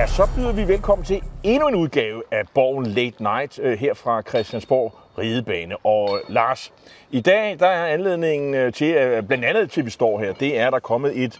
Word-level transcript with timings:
Ja, 0.00 0.06
så 0.06 0.28
byder 0.36 0.52
vi 0.52 0.68
velkommen 0.68 1.04
til 1.04 1.22
endnu 1.42 1.68
en 1.68 1.74
udgave 1.74 2.22
af 2.30 2.42
Borgen 2.54 2.86
Late 2.86 3.22
Night 3.22 3.58
øh, 3.62 3.78
her 3.78 3.94
fra 3.94 4.22
Christiansborg 4.22 4.94
Ridebane. 5.18 5.76
Og 5.76 6.16
øh, 6.16 6.34
Lars, 6.34 6.72
i 7.10 7.20
dag 7.20 7.56
der 7.58 7.66
er 7.66 7.86
anledningen 7.86 8.54
øh, 8.54 8.72
til, 8.72 9.22
blandt 9.28 9.44
andet 9.44 9.70
til 9.70 9.84
vi 9.84 9.90
står 9.90 10.18
her, 10.20 10.32
det 10.32 10.58
er, 10.58 10.66
at 10.66 10.72
der 10.72 10.76
er 10.76 10.80
kommet 10.80 11.24
et 11.24 11.38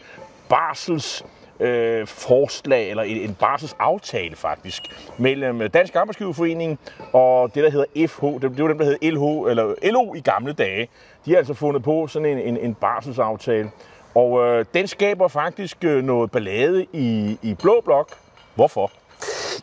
barsels 0.49 1.25
øh, 1.61 2.07
forslag, 2.07 2.91
eller 2.91 3.03
en, 3.03 3.17
en 3.17 3.35
barselsaftale 3.35 4.37
faktisk, 4.37 4.83
mellem 5.19 5.71
Dansk 5.71 5.97
Arbejdsgiverforening 5.97 6.79
og 7.13 7.55
det, 7.55 7.65
der 7.65 7.71
hedder 7.71 8.07
FH. 8.09 8.25
Det, 8.25 8.43
det 8.43 8.63
var 8.63 8.69
dem, 8.69 8.79
der 8.79 8.85
hed 8.85 8.99
LH, 9.03 9.51
eller 9.51 9.75
LO 9.93 10.15
i 10.15 10.21
gamle 10.21 10.53
dage. 10.53 10.89
De 11.25 11.31
har 11.31 11.39
altså 11.39 11.55
fundet 11.55 11.83
på 11.83 12.07
sådan 12.07 12.29
en, 12.29 12.39
en, 12.39 12.57
en 12.57 12.75
barselsaftale. 12.75 13.71
Og 14.15 14.47
øh, 14.47 14.65
den 14.75 14.87
skaber 14.87 15.29
faktisk 15.29 15.77
øh, 15.85 16.05
noget 16.05 16.31
ballade 16.31 16.87
i, 16.93 17.39
i 17.43 17.55
Blå 17.55 17.81
Blok. 17.85 18.17
Hvorfor? 18.61 19.00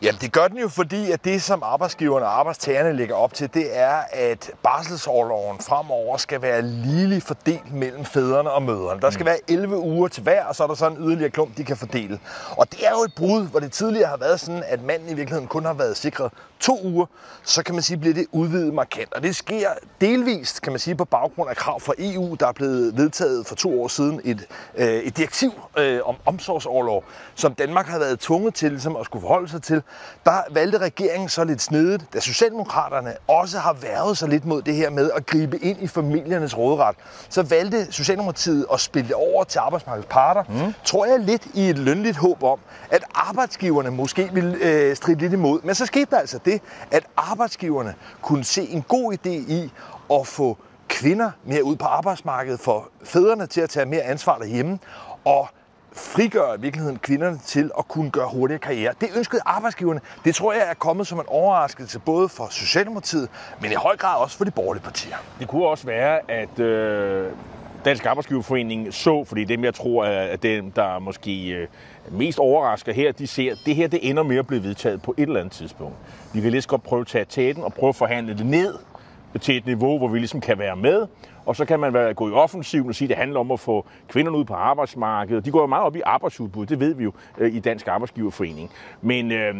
Jamen 0.02 0.20
det 0.20 0.32
gør 0.32 0.48
den 0.48 0.58
jo, 0.58 0.68
fordi 0.68 1.10
at 1.10 1.24
det, 1.24 1.42
som 1.42 1.62
arbejdsgiverne 1.62 2.26
og 2.26 2.38
arbejdstagerne 2.38 2.92
lægger 2.92 3.14
op 3.14 3.34
til, 3.34 3.54
det 3.54 3.76
er, 3.78 4.02
at 4.10 4.50
barselsårloven 4.62 5.58
fremover 5.60 6.16
skal 6.16 6.42
være 6.42 6.62
ligeligt 6.62 7.24
fordelt 7.24 7.74
mellem 7.74 8.04
fædrene 8.04 8.50
og 8.50 8.62
mødrene. 8.62 9.00
Der 9.00 9.10
skal 9.10 9.26
være 9.26 9.38
11 9.48 9.76
uger 9.76 10.08
til 10.08 10.22
hver, 10.22 10.44
og 10.44 10.54
så 10.54 10.62
er 10.62 10.66
der 10.66 10.74
så 10.74 10.86
en 10.86 10.96
yderligere 10.96 11.30
klump, 11.30 11.56
de 11.56 11.64
kan 11.64 11.76
fordele. 11.76 12.20
Og 12.50 12.72
det 12.72 12.86
er 12.86 12.90
jo 12.90 13.02
et 13.02 13.12
brud, 13.16 13.46
hvor 13.46 13.60
det 13.60 13.72
tidligere 13.72 14.08
har 14.08 14.16
været 14.16 14.40
sådan, 14.40 14.62
at 14.66 14.82
manden 14.82 15.08
i 15.08 15.14
virkeligheden 15.14 15.48
kun 15.48 15.64
har 15.64 15.74
været 15.74 15.96
sikret 15.96 16.32
to 16.60 16.78
uger, 16.84 17.06
så 17.42 17.62
kan 17.62 17.74
man 17.74 17.82
sige, 17.82 17.96
bliver 17.96 18.14
det 18.14 18.26
udvidet 18.32 18.74
markant. 18.74 19.14
Og 19.14 19.22
det 19.22 19.36
sker 19.36 19.68
delvist, 20.00 20.62
kan 20.62 20.72
man 20.72 20.78
sige, 20.78 20.96
på 20.96 21.04
baggrund 21.04 21.50
af 21.50 21.56
krav 21.56 21.80
fra 21.80 21.92
EU, 21.98 22.36
der 22.40 22.46
er 22.46 22.52
blevet 22.52 22.96
vedtaget 22.96 23.46
for 23.46 23.54
to 23.54 23.82
år 23.82 23.88
siden 23.88 24.20
et, 24.24 24.46
øh, 24.74 24.86
et 24.86 25.16
direktiv 25.16 25.52
øh, 25.78 26.00
om 26.04 26.16
omsorgsoverlov, 26.26 27.04
som 27.34 27.54
Danmark 27.54 27.86
har 27.86 27.98
været 27.98 28.20
tvunget 28.20 28.54
til 28.54 28.70
ligesom, 28.70 28.96
at 28.96 29.04
skulle 29.04 29.20
forholde 29.20 29.47
sig 29.48 29.62
til. 29.62 29.82
Der 30.24 30.42
valgte 30.50 30.78
regeringen 30.78 31.28
så 31.28 31.44
lidt 31.44 31.62
snedigt, 31.62 32.04
da 32.12 32.20
Socialdemokraterne 32.20 33.14
også 33.28 33.58
har 33.58 33.72
været 33.72 34.18
så 34.18 34.26
lidt 34.26 34.44
mod 34.44 34.62
det 34.62 34.74
her 34.74 34.90
med 34.90 35.10
at 35.16 35.26
gribe 35.26 35.58
ind 35.58 35.82
i 35.82 35.86
familiernes 35.86 36.58
råderet. 36.58 36.96
Så 37.28 37.42
valgte 37.42 37.92
Socialdemokratiet 37.92 38.66
at 38.72 38.80
spille 38.80 39.16
over 39.16 39.44
til 39.44 39.58
arbejdsmarkedets 39.58 40.08
parter, 40.10 40.42
mm. 40.48 40.74
tror 40.84 41.06
jeg 41.06 41.20
lidt 41.20 41.46
i 41.54 41.70
et 41.70 41.78
lønligt 41.78 42.16
håb 42.16 42.42
om, 42.42 42.58
at 42.90 43.04
arbejdsgiverne 43.14 43.90
måske 43.90 44.30
ville 44.32 44.56
øh, 44.60 44.96
stride 44.96 45.18
lidt 45.18 45.32
imod. 45.32 45.60
Men 45.62 45.74
så 45.74 45.86
skete 45.86 46.10
der 46.10 46.18
altså 46.18 46.38
det, 46.44 46.62
at 46.90 47.04
arbejdsgiverne 47.16 47.94
kunne 48.22 48.44
se 48.44 48.62
en 48.62 48.82
god 48.82 49.12
idé 49.12 49.30
i 49.30 49.72
at 50.12 50.26
få 50.26 50.58
kvinder 50.88 51.30
mere 51.44 51.64
ud 51.64 51.76
på 51.76 51.86
arbejdsmarkedet, 51.86 52.60
for 52.60 52.88
fædrene 53.04 53.46
til 53.46 53.60
at 53.60 53.70
tage 53.70 53.86
mere 53.86 54.02
ansvar 54.02 54.38
derhjemme, 54.38 54.78
og 55.24 55.48
frigøre 55.92 56.54
i 56.54 56.60
virkeligheden 56.60 56.98
kvinderne 56.98 57.38
til 57.46 57.70
at 57.78 57.88
kunne 57.88 58.10
gøre 58.10 58.28
hurtigere 58.28 58.58
karriere. 58.58 58.92
Det 59.00 59.08
ønskede 59.16 59.42
arbejdsgiverne. 59.46 60.00
Det 60.24 60.34
tror 60.34 60.52
jeg 60.52 60.66
er 60.70 60.74
kommet 60.74 61.06
som 61.06 61.18
en 61.18 61.24
overraskelse 61.28 61.98
både 61.98 62.28
for 62.28 62.48
Socialdemokratiet, 62.50 63.28
men 63.60 63.72
i 63.72 63.74
høj 63.74 63.96
grad 63.96 64.16
også 64.16 64.36
for 64.36 64.44
de 64.44 64.50
borgerlige 64.50 64.82
partier. 64.82 65.16
Det 65.38 65.48
kunne 65.48 65.66
også 65.66 65.86
være, 65.86 66.30
at 66.30 66.58
øh, 66.58 67.32
Dansk 67.84 68.06
Arbejdsgiverforening 68.06 68.94
så, 68.94 69.24
fordi 69.24 69.44
dem 69.44 69.64
jeg 69.64 69.74
tror 69.74 70.04
er 70.04 70.36
dem, 70.36 70.70
der 70.70 70.98
måske 70.98 71.48
øh, 71.48 71.68
mest 72.10 72.38
overrasker 72.38 72.92
her, 72.92 73.12
de 73.12 73.26
ser, 73.26 73.52
at 73.52 73.58
det 73.66 73.74
her 73.74 73.88
det 73.88 74.10
ender 74.10 74.22
med 74.22 74.36
at 74.36 74.46
blive 74.46 74.62
vedtaget 74.62 75.02
på 75.02 75.14
et 75.16 75.22
eller 75.22 75.40
andet 75.40 75.52
tidspunkt. 75.52 75.96
Vi 76.34 76.40
kan 76.40 76.50
lige 76.50 76.62
så 76.62 76.68
godt 76.68 76.82
prøve 76.82 77.00
at 77.00 77.06
tage 77.06 77.24
tæten 77.24 77.64
og 77.64 77.74
prøve 77.74 77.88
at 77.88 77.96
forhandle 77.96 78.38
det 78.38 78.46
ned 78.46 78.74
til 79.40 79.56
et 79.56 79.66
niveau, 79.66 79.98
hvor 79.98 80.08
vi 80.08 80.18
ligesom 80.18 80.40
kan 80.40 80.58
være 80.58 80.76
med, 80.76 81.06
og 81.46 81.56
så 81.56 81.64
kan 81.64 81.80
man 81.80 81.94
være, 81.94 82.14
gå 82.14 82.28
i 82.28 82.32
offensiven 82.32 82.88
og 82.88 82.94
sige, 82.94 83.06
at 83.06 83.08
det 83.08 83.16
handler 83.16 83.40
om 83.40 83.50
at 83.50 83.60
få 83.60 83.86
kvinderne 84.08 84.38
ud 84.38 84.44
på 84.44 84.54
arbejdsmarkedet. 84.54 85.44
De 85.44 85.50
går 85.50 85.60
jo 85.60 85.66
meget 85.66 85.84
op 85.84 85.96
i 85.96 86.00
arbejdsudbud, 86.04 86.66
det 86.66 86.80
ved 86.80 86.94
vi 86.94 87.04
jo 87.04 87.12
øh, 87.38 87.54
i 87.54 87.58
Dansk 87.58 87.88
Arbejdsgiverforening. 87.88 88.70
Men 89.02 89.32
øh, 89.32 89.54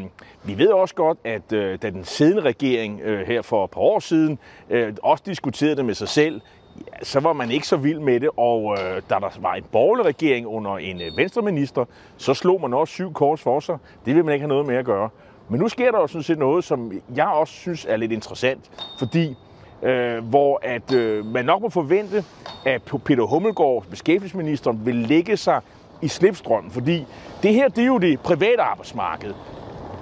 vi 0.45 0.59
ved 0.59 0.69
også 0.69 0.95
godt, 0.95 1.19
at 1.25 1.53
øh, 1.53 1.79
da 1.83 1.91
den 1.91 2.05
siddende 2.05 2.43
regering 2.43 3.01
øh, 3.01 3.27
her 3.27 3.43
for 3.43 3.65
et 3.65 3.71
par 3.71 3.81
år 3.81 3.99
siden 3.99 4.39
øh, 4.71 4.95
også 5.03 5.25
diskuterede 5.27 5.77
det 5.77 5.85
med 5.85 5.95
sig 5.95 6.09
selv, 6.09 6.41
ja, 6.77 7.05
så 7.05 7.21
var 7.21 7.33
man 7.33 7.51
ikke 7.51 7.67
så 7.67 7.77
vild 7.77 7.99
med 7.99 8.21
det, 8.21 8.31
og 8.37 8.77
øh, 8.79 9.03
da 9.11 9.15
der 9.15 9.41
var 9.41 9.55
en 9.55 9.65
borgerlig 9.73 10.05
regering 10.05 10.47
under 10.47 10.77
en 10.77 11.01
øh, 11.01 11.17
venstreminister, 11.17 11.85
så 12.17 12.35
slog 12.35 12.61
man 12.61 12.75
også 12.75 12.95
syv 12.95 13.13
kors 13.13 13.41
for 13.41 13.61
sig. 13.61 13.79
Det 14.07 14.15
vil 14.15 14.25
man 14.25 14.35
ikke 14.35 14.43
have 14.43 14.49
noget 14.49 14.67
med 14.67 14.77
at 14.77 14.85
gøre. 14.85 15.09
Men 15.49 15.61
nu 15.61 15.69
sker 15.69 15.91
der 15.91 15.99
også 15.99 16.13
sådan 16.13 16.23
set 16.23 16.39
noget, 16.39 16.65
som 16.65 16.93
jeg 17.17 17.27
også 17.27 17.55
synes 17.55 17.87
er 17.89 17.97
lidt 17.97 18.13
interessant, 18.13 18.71
fordi 18.99 19.37
øh, 19.83 20.25
hvor 20.25 20.61
at 20.63 20.93
øh, 20.93 21.27
man 21.27 21.45
nok 21.45 21.63
må 21.63 21.69
forvente, 21.69 22.25
at 22.67 22.83
Peter 23.05 23.23
Hummelgaard, 23.23 23.85
beskæftigelsesministeren, 23.91 24.87
vil 24.87 24.95
lægge 24.95 25.37
sig 25.37 25.61
i 26.03 26.09
slipstrømmen, 26.09 26.71
fordi 26.71 27.07
det 27.43 27.55
her, 27.55 27.69
det 27.69 27.83
er 27.83 27.87
jo 27.87 27.99
det 27.99 28.21
private 28.21 28.63
arbejdsmarked. 28.63 29.35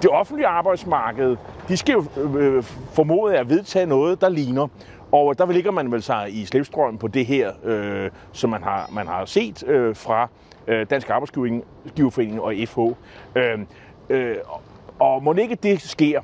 Det 0.01 0.09
offentlige 0.09 0.47
arbejdsmarked, 0.47 1.37
de 1.67 1.77
skal 1.77 1.93
jo 1.93 2.05
øh, 2.17 2.55
øh, 2.55 2.63
formode 2.93 3.37
at 3.37 3.49
vedtage 3.49 3.85
noget, 3.85 4.21
der 4.21 4.29
ligner. 4.29 4.67
Og 5.11 5.37
der 5.37 5.51
ligger 5.51 5.71
man 5.71 5.91
vel 5.91 6.01
sig 6.01 6.27
i 6.33 6.45
slipstrømmen 6.45 6.97
på 6.97 7.07
det 7.07 7.25
her, 7.25 7.51
øh, 7.63 8.09
som 8.31 8.49
man 8.49 8.63
har, 8.63 8.89
man 8.93 9.07
har 9.07 9.25
set 9.25 9.67
øh, 9.67 9.95
fra 9.95 10.29
øh, 10.67 10.85
Dansk 10.89 11.09
Arbejdsgiverforening 11.09 12.41
og 12.41 12.53
FH. 12.67 12.79
Øh, 13.35 13.59
øh, 14.09 14.35
og 14.99 15.23
må 15.23 15.33
ikke 15.33 15.55
det 15.55 15.81
sker, 15.81 16.21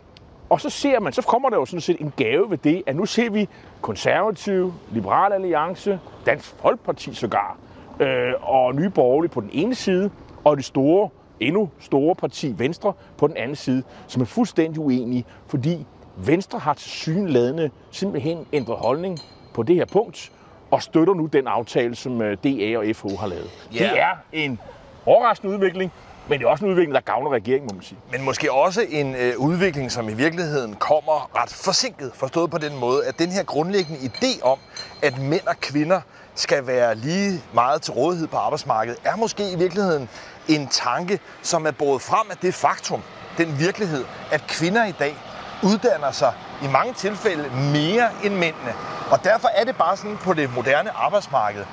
og 0.53 0.61
så 0.61 0.69
ser 0.69 0.99
man, 0.99 1.13
så 1.13 1.21
kommer 1.21 1.49
der 1.49 1.57
jo 1.57 1.65
sådan 1.65 1.81
set 1.81 2.01
en 2.01 2.13
gave 2.17 2.49
ved 2.49 2.57
det, 2.57 2.83
at 2.85 2.95
nu 2.95 3.05
ser 3.05 3.29
vi 3.29 3.49
konservative, 3.81 4.73
liberal 4.91 5.33
alliance, 5.33 5.99
Dansk 6.25 6.55
Folkeparti 6.61 7.13
sågar, 7.13 7.57
øh, 7.99 8.33
og 8.41 8.75
Nye 8.75 8.89
Borgerlige 8.89 9.31
på 9.31 9.41
den 9.41 9.49
ene 9.53 9.75
side, 9.75 10.11
og 10.43 10.57
det 10.57 10.65
store, 10.65 11.09
endnu 11.39 11.69
store 11.79 12.15
parti 12.15 12.53
Venstre 12.57 12.93
på 13.17 13.27
den 13.27 13.37
anden 13.37 13.55
side, 13.55 13.83
som 14.07 14.21
er 14.21 14.25
fuldstændig 14.25 14.79
uenige, 14.79 15.25
fordi 15.47 15.85
Venstre 16.17 16.59
har 16.59 16.73
til 16.73 16.91
synladende 16.91 17.69
simpelthen 17.91 18.45
ændret 18.53 18.77
holdning 18.77 19.19
på 19.53 19.63
det 19.63 19.75
her 19.75 19.85
punkt, 19.85 20.31
og 20.71 20.83
støtter 20.83 21.13
nu 21.13 21.25
den 21.25 21.47
aftale, 21.47 21.95
som 21.95 22.21
øh, 22.21 22.37
DA 22.43 22.77
og 22.77 22.85
FH 22.95 23.19
har 23.19 23.27
lavet. 23.27 23.49
Yeah. 23.75 23.91
Det 23.91 23.99
er 24.01 24.15
en 24.33 24.59
overraskende 25.05 25.53
udvikling, 25.53 25.91
men 26.27 26.39
det 26.39 26.45
er 26.45 26.49
også 26.49 26.65
en 26.65 26.71
udvikling, 26.71 26.95
der 26.95 27.01
gavner 27.01 27.31
regeringen, 27.31 27.67
må 27.67 27.73
man 27.73 27.83
sige. 27.83 27.97
Men 28.11 28.21
måske 28.21 28.51
også 28.51 28.85
en 28.89 29.15
øh, 29.15 29.33
udvikling, 29.37 29.91
som 29.91 30.09
i 30.09 30.13
virkeligheden 30.13 30.75
kommer 30.75 31.41
ret 31.41 31.49
forsinket, 31.49 32.11
forstået 32.15 32.51
på 32.51 32.57
den 32.57 32.77
måde, 32.79 33.05
at 33.05 33.19
den 33.19 33.29
her 33.29 33.43
grundlæggende 33.43 33.99
idé 33.99 34.43
om, 34.43 34.57
at 35.01 35.17
mænd 35.17 35.47
og 35.47 35.59
kvinder 35.59 36.01
skal 36.35 36.67
være 36.67 36.95
lige 36.95 37.43
meget 37.53 37.81
til 37.81 37.93
rådighed 37.93 38.27
på 38.27 38.37
arbejdsmarkedet, 38.37 38.99
er 39.05 39.15
måske 39.15 39.51
i 39.51 39.55
virkeligheden 39.55 40.09
en 40.47 40.67
tanke, 40.67 41.19
som 41.41 41.65
er 41.65 41.71
båret 41.71 42.01
frem 42.01 42.27
af 42.31 42.37
det 42.37 42.53
faktum, 42.53 43.01
den 43.37 43.59
virkelighed, 43.59 44.05
at 44.31 44.47
kvinder 44.47 44.85
i 44.85 44.93
dag 44.99 45.15
uddanner 45.63 46.11
sig 46.11 46.33
i 46.63 46.67
mange 46.67 46.93
tilfælde 46.93 47.49
mere 47.73 48.09
end 48.23 48.33
mændene. 48.33 48.73
Og 49.11 49.23
derfor 49.23 49.47
er 49.47 49.63
det 49.63 49.75
bare 49.75 49.97
sådan 49.97 50.17
på 50.17 50.33
det 50.33 50.55
moderne 50.55 50.91
arbejdsmarked, 50.91 51.65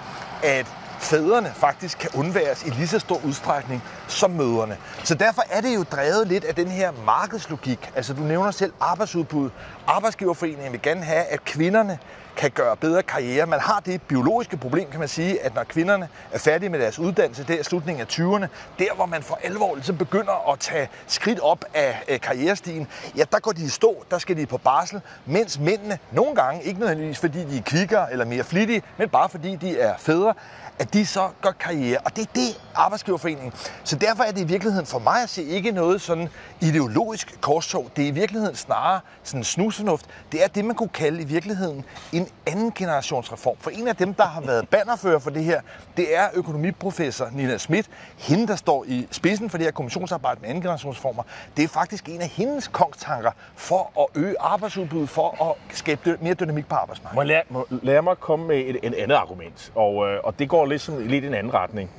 at 0.43 0.67
fædrene 1.01 1.53
faktisk 1.55 1.99
kan 1.99 2.11
undværes 2.15 2.65
i 2.65 2.71
lige 2.71 2.89
så 2.89 2.99
stor 2.99 3.21
udstrækning 3.25 3.83
som 4.09 4.31
møderne. 4.31 4.77
Så 5.05 5.15
derfor 5.15 5.43
er 5.51 5.61
det 5.61 5.75
jo 5.75 5.83
drevet 5.83 6.27
lidt 6.27 6.45
af 6.45 6.55
den 6.55 6.69
her 6.69 6.93
markedslogik. 7.07 7.91
Altså 7.97 8.15
du 8.15 8.23
nævner 8.23 8.51
selv 8.51 8.73
arbejdsudbud. 8.81 9.51
Arbejdsgiverforeningen 9.87 10.73
vil 10.73 10.83
gerne 10.83 11.03
have, 11.05 11.25
at 11.25 11.45
kvinderne 11.45 11.99
kan 12.37 12.51
gøre 12.51 12.77
bedre 12.77 13.03
karriere. 13.03 13.47
Man 13.47 13.61
har 13.61 13.81
det 13.87 14.03
biologiske 14.03 14.57
problem, 14.57 14.91
kan 14.91 15.01
man 15.01 15.09
sige, 15.09 15.43
at 15.43 15.55
når 15.55 15.65
kvinderne 15.65 16.09
er 16.33 16.39
færdige 16.39 16.69
med 16.69 16.81
deres 16.81 16.99
uddannelse, 16.99 17.45
det 17.45 17.59
er 17.59 17.65
slutningen 17.65 18.01
af 18.01 18.07
20'erne, 18.13 18.47
der 18.79 18.95
hvor 18.95 19.07
man 19.07 19.23
for 19.23 19.39
alvor 19.45 19.75
ligesom 19.75 19.97
begynder 19.97 20.53
at 20.53 20.59
tage 20.59 20.89
skridt 21.07 21.41
op 21.41 21.65
af 21.75 22.21
karrierestigen, 22.23 22.89
ja, 23.17 23.25
der 23.33 23.39
går 23.39 23.53
de 23.53 23.63
i 23.63 23.69
stå, 23.69 24.05
der 24.11 24.19
skal 24.19 24.37
de 24.37 24.47
på 24.47 24.59
barsel, 24.59 25.01
mens 25.27 25.59
mændene 25.59 25.99
nogle 26.13 26.35
gange, 26.35 26.63
ikke 26.63 26.81
nødvendigvis 26.81 27.19
fordi 27.19 27.45
de 27.45 27.59
er 27.59 27.63
kvikkere 27.63 28.13
eller 28.13 28.25
mere 28.25 28.45
flittige, 28.45 28.83
men 28.97 29.09
bare 29.09 29.29
fordi 29.29 29.57
de 29.57 29.79
er 29.79 29.95
fædre, 29.99 30.35
at 30.79 30.95
de 30.95 31.07
så 31.07 31.29
gør 31.43 31.51
karriere. 31.51 31.99
Og 32.05 32.17
det 32.17 32.23
er 32.23 32.33
det 32.35 32.61
arbejdsgiverforeningen. 32.75 33.53
Så 33.85 33.97
derfor 33.97 34.23
er 34.23 34.31
det 34.31 34.41
i 34.41 34.45
virkeligheden 34.45 34.87
for 34.87 34.99
mig 34.99 35.23
at 35.23 35.29
se 35.29 35.45
ikke 35.45 35.71
noget 35.71 36.01
sådan 36.01 36.29
ideologisk 36.61 37.41
korstog. 37.41 37.91
Det 37.97 38.05
er 38.05 38.09
i 38.09 38.11
virkeligheden 38.11 38.57
snarere 38.57 39.01
sådan 39.23 39.45
snusfornuft. 39.45 40.07
Det 40.33 40.45
er 40.45 40.49
det, 40.49 40.65
man 40.65 40.77
kunne 40.77 40.89
kalde 40.89 41.23
i 41.23 41.25
virkeligheden 41.25 41.85
en 42.13 42.29
anden 42.47 42.73
generationsreform. 42.73 43.57
For 43.61 43.71
en 43.71 43.89
af 43.89 43.97
dem, 43.97 44.15
der 44.15 44.25
har 44.25 44.41
været 44.41 44.69
bannerfører 44.69 45.19
for 45.19 45.31
det 45.31 45.45
her, 45.45 45.61
det 45.97 46.17
er 46.17 46.29
økonomiprofessor 46.35 47.29
Nina 47.33 47.59
Schmidt. 47.59 47.87
Hende, 48.19 48.47
der 48.47 48.57
står 48.57 48.85
i 48.89 49.09
spidsen 49.11 49.51
for 49.51 49.59
det 49.59 49.67
her 49.67 49.73
kommissionsarbejde 49.73 50.41
med 50.41 50.49
anden 50.49 50.63
generationsformer. 50.63 51.23
Det 51.57 51.65
er 51.65 51.69
faktisk 51.69 52.09
en 52.09 52.21
af 52.21 52.29
hendes 52.29 52.69
kongstanker 52.69 53.31
for 53.57 53.91
at 54.01 54.23
øge 54.23 54.35
arbejdsudbuddet, 54.41 55.09
for 55.09 55.51
at 55.51 55.77
skabe 55.77 56.19
mere 56.21 56.35
dynamik 56.35 56.69
på 56.69 56.75
arbejdsmarkedet. 56.75 57.17
Må 57.17 57.23
lad, 57.23 57.41
må, 57.49 57.67
lad 57.83 58.03
mig 58.03 58.17
komme 58.19 58.47
med 58.47 58.57
et, 58.57 58.77
et 58.83 58.95
andet 58.95 59.17
argument, 59.17 59.73
og, 59.75 60.09
øh, 60.09 60.21
og 60.25 60.39
det 60.39 60.49
går 60.49 60.67
Ligesom 60.71 60.95
lidt, 60.95 61.03
sådan, 61.03 61.11
lidt 61.11 61.25
i 61.25 61.27
en 61.27 61.35
anden 61.35 61.55
retning. 61.55 61.91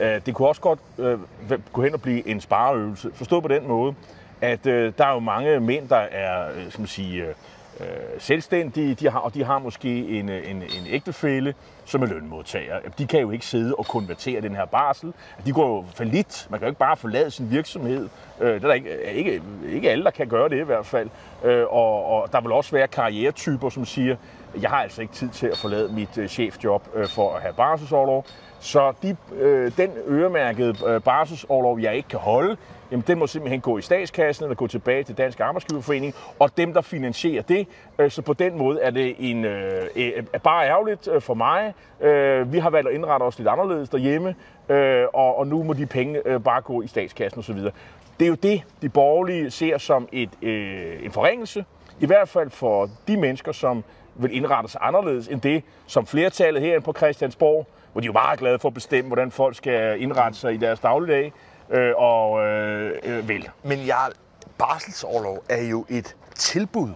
Øh, 0.00 0.20
det 0.26 0.34
kunne 0.34 0.48
også 0.48 0.60
godt 0.60 0.78
øh, 0.98 1.18
gå 1.72 1.82
hen 1.82 1.94
og 1.94 2.02
blive 2.02 2.28
en 2.28 2.40
spareøvelse. 2.40 3.10
Forstå 3.14 3.40
på 3.40 3.48
den 3.48 3.68
måde, 3.68 3.94
at 4.40 4.66
øh, 4.66 4.92
der 4.98 5.06
er 5.06 5.12
jo 5.12 5.18
mange 5.20 5.60
mænd, 5.60 5.88
der 5.88 5.96
er, 5.96 6.48
øh, 6.48 6.70
som 6.70 6.86
sige, 6.86 7.26
øh, 7.80 7.86
selvstændige, 8.18 8.94
de 8.94 9.10
har, 9.10 9.18
og 9.18 9.34
de 9.34 9.44
har 9.44 9.58
måske 9.58 10.08
en, 10.08 10.28
øh, 10.28 10.50
en, 10.50 10.56
en 10.56 10.86
ægtefælle, 10.88 11.54
som 11.84 12.02
er 12.02 12.06
lønmodtager. 12.06 12.78
De 12.98 13.06
kan 13.06 13.20
jo 13.20 13.30
ikke 13.30 13.46
sidde 13.46 13.74
og 13.74 13.86
konvertere 13.86 14.40
den 14.40 14.54
her 14.54 14.64
barsel. 14.64 15.12
De 15.46 15.52
går 15.52 15.76
jo 15.76 15.84
for 15.94 16.04
lidt. 16.04 16.46
Man 16.50 16.60
kan 16.60 16.66
jo 16.66 16.70
ikke 16.70 16.78
bare 16.78 16.96
forlade 16.96 17.30
sin 17.30 17.50
virksomhed. 17.50 18.08
Øh, 18.40 18.54
det 18.54 18.64
er 18.64 18.68
der 18.68 18.74
ikke, 18.74 18.90
øh, 18.90 19.12
ikke, 19.12 19.42
ikke 19.68 19.90
alle, 19.90 20.04
der 20.04 20.10
kan 20.10 20.28
gøre 20.28 20.48
det 20.48 20.60
i 20.60 20.64
hvert 20.64 20.86
fald. 20.86 21.08
Øh, 21.44 21.64
og, 21.68 22.04
og 22.06 22.32
der 22.32 22.40
vil 22.40 22.52
også 22.52 22.70
være 22.70 22.88
karrieretyper, 22.88 23.70
som 23.70 23.84
siger, 23.84 24.16
jeg 24.62 24.70
har 24.70 24.82
altså 24.82 25.02
ikke 25.02 25.14
tid 25.14 25.28
til 25.28 25.46
at 25.46 25.56
forlade 25.56 25.92
mit 25.92 26.18
øh, 26.18 26.28
chefjob 26.28 26.82
øh, 26.94 27.06
for 27.06 27.34
at 27.34 27.42
have 27.42 27.54
barselsårlov. 27.54 28.24
Så 28.60 28.92
de, 29.02 29.16
øh, 29.38 29.72
den 29.76 29.90
øremærkede 30.08 30.74
øh, 30.86 31.00
barselsårlov, 31.00 31.80
jeg 31.80 31.96
ikke 31.96 32.08
kan 32.08 32.18
holde, 32.18 32.56
jamen 32.90 33.04
den 33.06 33.18
må 33.18 33.26
simpelthen 33.26 33.60
gå 33.60 33.78
i 33.78 33.82
statskassen 33.82 34.44
eller 34.44 34.54
gå 34.54 34.66
tilbage 34.66 35.02
til 35.02 35.18
Dansk 35.18 35.40
Arbejdsgiverforening, 35.40 36.14
og 36.38 36.56
dem, 36.56 36.74
der 36.74 36.80
finansierer 36.80 37.42
det. 37.42 37.68
Øh, 37.98 38.10
så 38.10 38.22
på 38.22 38.32
den 38.32 38.58
måde 38.58 38.80
er 38.80 38.90
det 38.90 39.14
en, 39.18 39.44
øh, 39.44 39.88
er 40.32 40.38
bare 40.38 40.66
ærgerligt 40.68 41.08
øh, 41.12 41.22
for 41.22 41.34
mig. 41.34 41.74
Øh, 42.00 42.52
vi 42.52 42.58
har 42.58 42.70
valgt 42.70 42.88
at 42.88 42.94
indrette 42.94 43.24
os 43.24 43.38
lidt 43.38 43.48
anderledes 43.48 43.88
derhjemme, 43.88 44.34
øh, 44.68 45.04
og, 45.14 45.38
og 45.38 45.46
nu 45.46 45.62
må 45.62 45.72
de 45.72 45.86
penge 45.86 46.22
øh, 46.24 46.40
bare 46.40 46.60
gå 46.60 46.82
i 46.82 46.86
statskassen 46.86 47.38
osv. 47.38 47.58
Det 48.18 48.24
er 48.24 48.28
jo 48.28 48.34
det, 48.34 48.62
de 48.82 48.88
borgerlige 48.88 49.50
ser 49.50 49.78
som 49.78 50.08
et, 50.12 50.30
øh, 50.42 51.04
en 51.04 51.12
forringelse, 51.12 51.64
i 52.00 52.06
hvert 52.06 52.28
fald 52.28 52.50
for 52.50 52.90
de 53.08 53.16
mennesker, 53.16 53.52
som 53.52 53.84
vil 54.18 54.36
indrette 54.36 54.70
sig 54.70 54.80
anderledes 54.84 55.28
end 55.28 55.40
det, 55.40 55.62
som 55.86 56.06
flertallet 56.06 56.62
herinde 56.62 56.84
på 56.84 56.92
Christiansborg, 56.96 57.66
hvor 57.92 58.00
de 58.00 58.04
er 58.04 58.08
jo 58.08 58.12
meget 58.12 58.38
glade 58.38 58.58
for 58.58 58.68
at 58.68 58.74
bestemme, 58.74 59.08
hvordan 59.08 59.30
folk 59.30 59.56
skal 59.56 60.02
indrette 60.02 60.38
sig 60.38 60.54
i 60.54 60.56
deres 60.56 60.80
dagligdag, 60.80 61.32
øh, 61.70 61.92
og 61.96 62.46
øh, 62.46 62.92
øh, 63.04 63.28
vil. 63.28 63.48
Men 63.62 63.86
jeg, 63.86 64.08
barselsårlov 64.58 65.44
er 65.48 65.62
jo 65.62 65.86
et 65.88 66.16
tilbud 66.34 66.88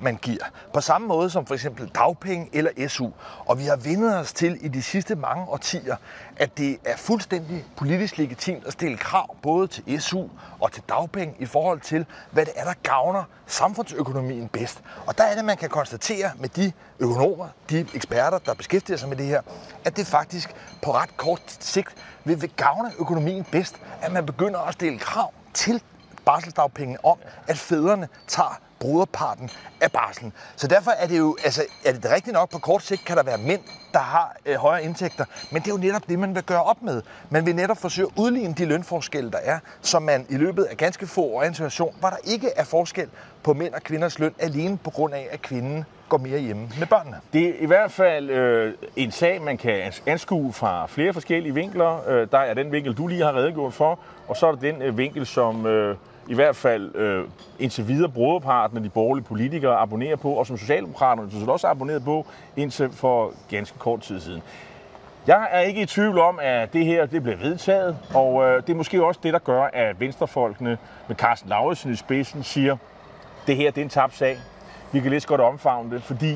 man 0.00 0.16
giver. 0.16 0.44
På 0.72 0.80
samme 0.80 1.08
måde 1.08 1.30
som 1.30 1.46
for 1.46 1.54
eksempel 1.54 1.88
dagpenge 1.94 2.48
eller 2.52 2.88
SU. 2.88 3.08
Og 3.46 3.58
vi 3.58 3.64
har 3.64 3.76
vendet 3.76 4.18
os 4.18 4.32
til 4.32 4.58
i 4.60 4.68
de 4.68 4.82
sidste 4.82 5.14
mange 5.14 5.44
årtier, 5.48 5.96
at 6.36 6.58
det 6.58 6.78
er 6.84 6.96
fuldstændig 6.96 7.64
politisk 7.76 8.18
legitimt 8.18 8.66
at 8.66 8.72
stille 8.72 8.96
krav 8.96 9.36
både 9.42 9.66
til 9.66 10.02
SU 10.02 10.22
og 10.60 10.72
til 10.72 10.82
dagpenge 10.88 11.34
i 11.38 11.46
forhold 11.46 11.80
til, 11.80 12.06
hvad 12.30 12.46
det 12.46 12.52
er, 12.56 12.64
der 12.64 12.74
gavner 12.82 13.24
samfundsøkonomien 13.46 14.48
bedst. 14.48 14.82
Og 15.06 15.18
der 15.18 15.24
er 15.24 15.34
det, 15.34 15.44
man 15.44 15.56
kan 15.56 15.68
konstatere 15.68 16.30
med 16.38 16.48
de 16.48 16.72
økonomer, 16.98 17.48
de 17.70 17.86
eksperter, 17.94 18.38
der 18.38 18.54
beskæftiger 18.54 18.96
sig 18.96 19.08
med 19.08 19.16
det 19.16 19.26
her, 19.26 19.42
at 19.84 19.96
det 19.96 20.06
faktisk 20.06 20.54
på 20.82 20.94
ret 20.94 21.16
kort 21.16 21.42
sigt 21.60 21.96
vil, 22.24 22.42
vil 22.42 22.50
gavne 22.56 22.92
økonomien 22.98 23.44
bedst, 23.44 23.76
at 24.02 24.12
man 24.12 24.26
begynder 24.26 24.60
at 24.60 24.74
stille 24.74 24.98
krav 24.98 25.32
til 25.54 25.82
barselsdagpenge 26.30 27.04
om, 27.04 27.18
at 27.48 27.58
fædrene 27.58 28.08
tager 28.26 28.60
bruderparten 28.80 29.50
af 29.80 29.92
barslen. 29.92 30.32
Så 30.56 30.66
derfor 30.66 30.90
er 30.90 31.06
det 31.06 31.18
jo, 31.18 31.36
altså, 31.44 31.62
er 31.84 31.92
det 31.92 32.10
rigtigt 32.10 32.34
nok, 32.34 32.50
på 32.50 32.58
kort 32.58 32.82
sigt 32.82 33.04
kan 33.04 33.16
der 33.16 33.22
være 33.22 33.38
mænd, 33.38 33.60
der 33.92 33.98
har 33.98 34.36
øh, 34.46 34.56
højere 34.56 34.84
indtægter, 34.84 35.24
men 35.52 35.62
det 35.62 35.68
er 35.70 35.74
jo 35.74 35.80
netop 35.80 36.08
det, 36.08 36.18
man 36.18 36.34
vil 36.34 36.42
gøre 36.42 36.62
op 36.62 36.82
med. 36.82 37.02
Man 37.30 37.46
vil 37.46 37.56
netop 37.56 37.78
forsøge 37.78 38.06
at 38.06 38.22
udligne 38.22 38.54
de 38.54 38.64
lønforskelle, 38.64 39.30
der 39.30 39.38
er, 39.42 39.58
så 39.80 39.98
man 39.98 40.26
i 40.28 40.36
løbet 40.36 40.64
af 40.64 40.76
ganske 40.76 41.06
få 41.06 41.22
år 41.22 41.42
i 41.42 41.46
en 41.46 41.54
situation, 41.54 41.94
hvor 42.00 42.08
der 42.08 42.16
ikke 42.24 42.50
er 42.56 42.64
forskel 42.64 43.08
på 43.42 43.52
mænd 43.52 43.74
og 43.74 43.82
kvinders 43.82 44.18
løn, 44.18 44.34
alene 44.38 44.78
på 44.78 44.90
grund 44.90 45.14
af, 45.14 45.28
at 45.30 45.42
kvinden 45.42 45.84
går 46.08 46.18
mere 46.18 46.38
hjemme 46.38 46.68
med 46.78 46.86
børnene. 46.86 47.16
Det 47.32 47.48
er 47.48 47.52
i 47.58 47.66
hvert 47.66 47.92
fald 47.92 48.30
øh, 48.30 48.74
en 48.96 49.12
sag, 49.12 49.42
man 49.42 49.58
kan 49.58 49.92
anskue 50.06 50.52
fra 50.52 50.86
flere 50.86 51.12
forskellige 51.12 51.54
vinkler. 51.54 52.08
Øh, 52.08 52.28
der 52.32 52.38
er 52.38 52.54
den 52.54 52.72
vinkel, 52.72 52.94
du 52.94 53.06
lige 53.06 53.22
har 53.22 53.32
redegjort 53.36 53.74
for, 53.74 53.98
og 54.28 54.36
så 54.36 54.46
er 54.46 54.52
der 54.52 54.60
den 54.60 54.82
øh, 54.82 54.98
vinkel, 54.98 55.26
som 55.26 55.66
øh, 55.66 55.96
i 56.30 56.34
hvert 56.34 56.56
fald 56.56 56.94
øh, 56.94 57.24
indtil 57.58 57.88
videre 57.88 58.08
broderparten 58.08 58.76
af 58.76 58.82
de 58.82 58.88
borgerlige 58.88 59.24
politikere 59.24 59.76
abonnerer 59.76 60.16
på, 60.16 60.32
og 60.32 60.46
som 60.46 60.58
Socialdemokraterne 60.58 61.30
så 61.30 61.50
også 61.50 61.66
abonneret 61.66 62.04
på 62.04 62.26
indtil 62.56 62.90
for 62.92 63.32
ganske 63.50 63.78
kort 63.78 64.00
tid 64.00 64.20
siden. 64.20 64.42
Jeg 65.26 65.48
er 65.50 65.60
ikke 65.60 65.82
i 65.82 65.86
tvivl 65.86 66.18
om, 66.18 66.38
at 66.42 66.72
det 66.72 66.84
her 66.86 67.06
det 67.06 67.22
bliver 67.22 67.36
vedtaget, 67.36 67.98
og 68.14 68.44
øh, 68.44 68.62
det 68.62 68.72
er 68.72 68.76
måske 68.76 69.04
også 69.04 69.20
det, 69.22 69.32
der 69.32 69.38
gør, 69.38 69.62
at 69.62 70.00
venstrefolkene 70.00 70.78
med 71.08 71.16
Carsten 71.16 71.48
Lauritsen 71.48 71.92
i 71.92 71.96
spidsen 71.96 72.42
siger, 72.42 72.76
det 73.46 73.56
her 73.56 73.70
det 73.70 73.80
er 73.80 73.84
en 73.84 73.88
tabt 73.88 74.16
sag. 74.16 74.38
Vi 74.92 75.00
kan 75.00 75.10
lige 75.10 75.20
så 75.20 75.28
godt 75.28 75.40
omfavne 75.40 75.94
det, 75.94 76.02
fordi 76.02 76.32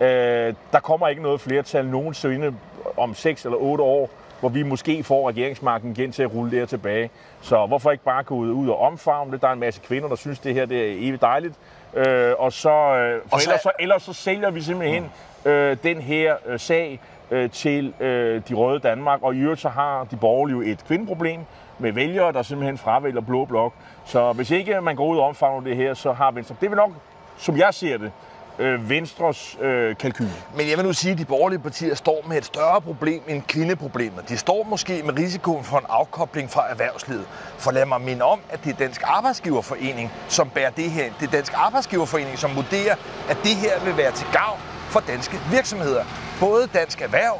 øh, 0.00 0.54
der 0.72 0.80
kommer 0.82 1.08
ikke 1.08 1.22
noget 1.22 1.40
flertal 1.40 1.86
nogensinde 1.86 2.54
om 2.96 3.14
6 3.14 3.44
eller 3.44 3.58
8 3.58 3.84
år, 3.84 4.10
hvor 4.40 4.48
vi 4.48 4.62
måske 4.62 5.04
får 5.04 5.28
regeringsmagten 5.28 5.90
igen 5.90 6.12
til 6.12 6.22
at 6.22 6.34
rulle 6.34 6.50
det 6.50 6.58
her 6.58 6.66
tilbage. 6.66 7.10
Så 7.40 7.66
hvorfor 7.66 7.90
ikke 7.90 8.04
bare 8.04 8.22
gå 8.22 8.34
ud 8.34 8.68
og 8.68 8.78
omfavne 8.78 9.32
det? 9.32 9.42
Der 9.42 9.48
er 9.48 9.52
en 9.52 9.60
masse 9.60 9.80
kvinder, 9.84 10.08
der 10.08 10.16
synes, 10.16 10.38
det 10.38 10.54
her 10.54 10.66
det 10.66 10.88
er 10.88 10.92
evigt 11.08 11.22
dejligt. 11.22 11.54
Øh, 11.94 12.32
og 12.38 12.52
så, 12.52 12.70
øh, 12.70 13.20
for 13.26 13.36
og 13.36 13.40
så, 13.40 13.50
ellers, 13.50 13.60
så, 13.60 13.70
ellers 13.80 14.02
så 14.02 14.12
sælger 14.12 14.50
vi 14.50 14.60
simpelthen 14.60 15.10
øh, 15.44 15.76
den 15.82 16.00
her 16.00 16.36
øh, 16.46 16.60
sag 16.60 17.00
øh, 17.30 17.50
til 17.50 17.94
øh, 18.00 18.42
de 18.48 18.54
røde 18.54 18.78
Danmark. 18.78 19.22
Og 19.22 19.34
i 19.34 19.38
øvrigt 19.38 19.60
så 19.60 19.68
har 19.68 20.04
de 20.04 20.16
borgerlige 20.16 20.72
et 20.72 20.84
kvindeproblem 20.84 21.40
med 21.78 21.92
vælgere, 21.92 22.32
der 22.32 22.42
simpelthen 22.42 22.78
fravælger 22.78 23.20
blå 23.20 23.44
blok. 23.44 23.72
Så 24.04 24.32
hvis 24.32 24.50
ikke 24.50 24.80
man 24.80 24.96
går 24.96 25.06
ud 25.06 25.18
og 25.18 25.24
omfavner 25.24 25.64
det 25.64 25.76
her, 25.76 25.94
så 25.94 26.12
har 26.12 26.30
Venstre... 26.30 26.56
Det 26.60 26.70
vil 26.70 26.76
nok, 26.76 26.90
som 27.36 27.56
jeg 27.56 27.74
ser 27.74 27.98
det, 27.98 28.12
øh, 28.58 28.90
Venstres 28.90 29.56
øh, 29.60 29.96
kalkyl. 29.96 30.26
Men 30.56 30.68
jeg 30.68 30.76
vil 30.76 30.84
nu 30.84 30.92
sige, 30.92 31.12
at 31.12 31.18
de 31.18 31.24
borgerlige 31.24 31.58
partier 31.58 31.94
står 31.94 32.24
med 32.28 32.36
et 32.38 32.44
større 32.44 32.80
problem 32.80 33.22
end 33.28 33.42
klindeproblemet. 33.42 34.28
De 34.28 34.36
står 34.36 34.66
måske 34.70 35.02
med 35.02 35.18
risikoen 35.18 35.64
for 35.64 35.78
en 35.78 35.86
afkobling 35.88 36.50
fra 36.50 36.70
erhvervslivet. 36.70 37.26
For 37.58 37.70
lad 37.70 37.86
mig 37.86 38.00
minde 38.00 38.24
om, 38.24 38.40
at 38.50 38.64
det 38.64 38.72
er 38.72 38.76
Dansk 38.76 39.02
Arbejdsgiverforening, 39.04 40.12
som 40.28 40.50
bærer 40.50 40.70
det 40.70 40.90
her. 40.90 41.04
Det 41.20 41.26
er 41.26 41.30
Dansk 41.30 41.52
Arbejdsgiverforening, 41.56 42.38
som 42.38 42.56
vurderer, 42.56 42.94
at 43.28 43.38
det 43.42 43.56
her 43.56 43.84
vil 43.84 43.96
være 43.96 44.12
til 44.12 44.26
gavn 44.32 44.60
for 44.90 45.00
danske 45.00 45.36
virksomheder. 45.50 46.04
Både 46.40 46.66
Dansk 46.66 47.00
Erhverv, 47.00 47.38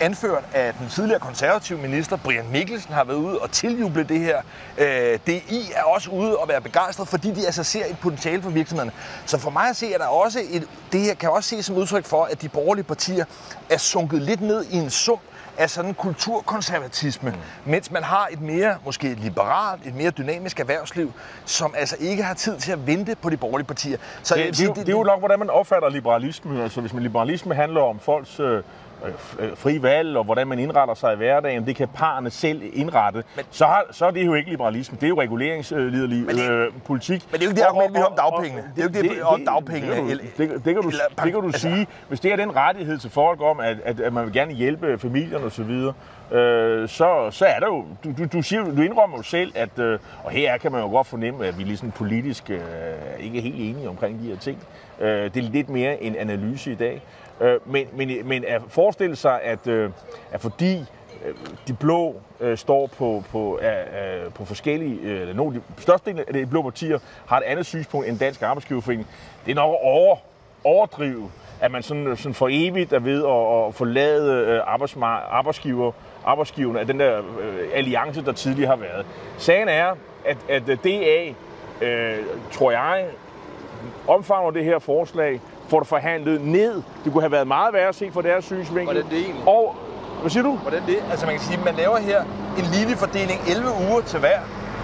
anført 0.00 0.44
af 0.54 0.74
den 0.74 0.88
tidligere 0.88 1.20
konservative 1.20 1.78
minister 1.78 2.16
Brian 2.16 2.50
Mikkelsen, 2.52 2.94
har 2.94 3.04
været 3.04 3.16
ude 3.16 3.38
og 3.38 3.50
tiljuble 3.50 4.04
det 4.04 4.20
her. 4.20 4.42
Øh, 4.78 5.18
DI 5.26 5.72
er 5.74 5.82
også 5.82 6.10
ude 6.10 6.36
og 6.36 6.48
være 6.48 6.60
begejstret, 6.60 7.08
fordi 7.08 7.30
de 7.30 7.46
altså 7.46 7.64
ser 7.64 7.84
et 7.84 7.98
potentiale 7.98 8.42
for 8.42 8.50
virksomhederne. 8.50 8.92
Så 9.26 9.38
for 9.38 9.50
mig 9.50 9.68
at 9.68 9.76
se, 9.76 9.94
er 9.94 9.98
der 9.98 10.06
også 10.06 10.40
et, 10.50 10.68
det 10.92 11.00
her 11.00 11.14
kan 11.14 11.30
også 11.30 11.48
ses 11.48 11.66
som 11.66 11.76
udtryk 11.76 12.04
for, 12.04 12.24
at 12.24 12.42
de 12.42 12.48
borgerlige 12.48 12.84
partier 12.84 13.24
er 13.70 13.78
sunket 13.78 14.22
lidt 14.22 14.40
ned 14.40 14.64
i 14.70 14.76
en 14.76 14.90
sum 14.90 15.18
af 15.58 15.70
sådan 15.70 15.94
kulturkonservatisme, 15.94 17.30
mm. 17.30 17.36
mens 17.70 17.90
man 17.90 18.02
har 18.02 18.28
et 18.30 18.40
mere 18.40 18.76
måske 18.84 19.14
liberalt, 19.14 19.86
et 19.86 19.94
mere 19.94 20.10
dynamisk 20.10 20.60
erhvervsliv, 20.60 21.12
som 21.44 21.74
altså 21.76 21.96
ikke 22.00 22.22
har 22.22 22.34
tid 22.34 22.56
til 22.56 22.72
at 22.72 22.86
vente 22.86 23.14
på 23.14 23.30
de 23.30 23.36
borgerlige 23.36 23.66
partier. 23.66 23.98
Så 24.22 24.34
det, 24.34 24.44
det, 24.46 24.58
det, 24.58 24.68
det, 24.68 24.76
det 24.76 24.92
er 24.92 24.98
jo 24.98 25.02
nok, 25.02 25.18
hvordan 25.18 25.38
man 25.38 25.50
opfatter 25.50 25.88
liberalisme. 25.88 26.62
Altså, 26.62 26.80
hvis 26.80 26.92
man 26.92 27.02
liberalisme 27.02 27.54
handler 27.54 27.80
om 27.80 28.00
folks 28.00 28.40
Øh, 28.40 28.62
fri 29.54 29.82
valg 29.82 30.16
og 30.16 30.24
hvordan 30.24 30.46
man 30.46 30.58
indretter 30.58 30.94
sig 30.94 31.12
i 31.12 31.16
hverdagen, 31.16 31.66
det 31.66 31.76
kan 31.76 31.88
parerne 31.88 32.30
selv 32.30 32.62
indrette, 32.72 33.24
men, 33.36 33.44
så, 33.50 33.66
har, 33.66 33.84
så 33.90 34.06
er 34.06 34.10
det 34.10 34.26
jo 34.26 34.34
ikke 34.34 34.50
liberalisme, 34.50 34.96
det 35.00 35.04
er 35.04 35.08
jo 35.08 35.20
reguleringsliderlig 35.20 36.40
øh, 36.40 36.72
politik. 36.84 37.26
Men 37.30 37.40
det 37.40 37.46
er 37.46 37.46
jo 37.46 37.50
ikke 37.50 37.60
det 37.60 37.66
argument, 37.66 37.94
vi 37.94 37.98
har 37.98 38.04
om 38.04 38.16
dagpengene. 38.16 38.62
Det 38.76 38.78
er 38.78 38.82
jo 38.82 38.88
ikke 38.88 39.02
det, 39.02 39.16
det 39.16 39.22
om 39.22 39.44
dagpengene. 39.44 39.94
Det, 39.96 40.20
det, 40.38 40.50
det, 40.50 40.64
det, 40.64 40.74
kan 40.74 40.82
du, 40.82 40.90
det 40.90 41.32
kan 41.32 41.32
du 41.32 41.46
altså, 41.46 41.60
sige. 41.60 41.86
Hvis 42.08 42.20
det 42.20 42.32
er 42.32 42.36
den 42.36 42.56
rettighed 42.56 42.98
til 42.98 43.10
folk 43.10 43.42
om, 43.42 43.60
at, 43.60 43.76
at, 43.84 44.00
at 44.00 44.12
man 44.12 44.24
vil 44.24 44.32
gerne 44.32 44.52
hjælpe 44.52 44.98
familierne 44.98 45.44
osv., 45.44 45.70
øh, 46.36 46.88
så, 46.88 47.28
så 47.30 47.44
er 47.44 47.58
der 47.58 47.66
jo, 47.66 47.84
du, 48.04 48.12
du, 48.18 48.26
du, 48.32 48.42
siger, 48.42 48.64
du 48.64 48.82
indrømmer 48.82 49.16
jo 49.16 49.22
selv, 49.22 49.52
at, 49.54 49.78
øh, 49.78 49.98
og 50.24 50.30
her 50.30 50.58
kan 50.58 50.72
man 50.72 50.80
jo 50.80 50.88
godt 50.88 51.06
fornemme, 51.06 51.46
at 51.46 51.58
vi 51.58 51.64
ligesom 51.64 51.90
politisk 51.90 52.50
øh, 52.50 52.60
ikke 53.18 53.38
er 53.38 53.42
helt 53.42 53.56
enige 53.58 53.88
omkring 53.88 54.22
de 54.22 54.28
her 54.28 54.36
ting. 54.36 54.58
Øh, 55.00 55.34
det 55.34 55.36
er 55.36 55.50
lidt 55.50 55.68
mere 55.68 56.02
en 56.02 56.16
analyse 56.16 56.72
i 56.72 56.74
dag. 56.74 57.02
Øh, 57.40 57.60
men, 57.64 57.86
men, 57.92 58.28
men 58.28 58.44
at 58.44 58.62
forestille 58.68 59.16
sig, 59.16 59.42
at, 59.42 59.66
øh, 59.66 59.90
at 60.32 60.40
fordi 60.40 60.84
øh, 61.24 61.34
de 61.68 61.74
blå 61.74 62.14
øh, 62.40 62.58
står 62.58 62.86
på, 62.86 63.24
på, 63.30 63.60
øh, 63.62 64.24
øh 64.24 64.32
på 64.32 64.44
forskellige, 64.44 65.00
øh, 65.00 65.36
nogle 65.36 65.56
af 65.56 65.62
de 65.76 65.82
største 65.82 66.24
af 66.28 66.34
de 66.34 66.46
blå 66.46 66.62
partier 66.62 66.98
har 67.26 67.36
et 67.36 67.42
andet 67.42 67.66
synspunkt 67.66 68.08
end 68.08 68.18
Dansk 68.18 68.42
Arbejdsgiverforening. 68.42 69.08
Det 69.46 69.50
er 69.50 69.54
nok 69.54 69.76
over, 69.82 70.16
overdrive, 70.64 71.30
at 71.60 71.70
man 71.70 71.82
sådan, 71.82 72.16
sådan 72.16 72.34
for 72.34 72.48
evigt 72.50 72.92
er 72.92 72.98
ved 72.98 73.24
at, 73.24 73.68
at 73.68 73.74
forlade 73.74 74.46
øh, 74.46 74.60
arbejdsgiver, 75.30 75.92
arbejdsgiverne 76.24 76.80
af 76.80 76.86
den 76.86 77.00
der 77.00 77.18
øh, 77.18 77.68
alliance, 77.74 78.24
der 78.24 78.32
tidligere 78.32 78.68
har 78.70 78.76
været. 78.76 79.06
Sagen 79.38 79.68
er, 79.68 79.94
at, 80.24 80.36
at 80.48 80.68
øh, 80.68 80.78
DA, 80.84 81.32
øh, 81.86 82.18
tror 82.52 82.70
jeg, 82.70 83.06
omfavner 84.08 84.50
det 84.50 84.64
her 84.64 84.78
forslag, 84.78 85.40
får 85.70 85.78
det 85.78 85.88
forhandlet 85.88 86.40
ned. 86.40 86.82
Det 87.04 87.12
kunne 87.12 87.22
have 87.22 87.32
været 87.32 87.46
meget 87.46 87.74
værre 87.74 87.88
at 87.88 87.94
se 87.94 88.10
fra 88.12 88.22
deres 88.22 88.44
synsvinkel. 88.44 88.84
Hvordan 88.84 89.10
det 89.10 89.18
egentlig? 89.18 89.48
Og, 89.48 89.76
hvad 90.20 90.30
siger 90.30 90.42
du? 90.42 90.56
Hvordan 90.56 90.82
det? 90.86 90.98
Altså 91.10 91.26
man 91.26 91.34
kan 91.34 91.44
sige, 91.44 91.58
at 91.58 91.64
man 91.64 91.74
laver 91.74 91.98
her 91.98 92.22
en 92.58 92.64
linjefordeling 92.74 93.40
11 93.48 93.68
uger 93.90 94.00
til 94.00 94.18
hver, 94.18 94.40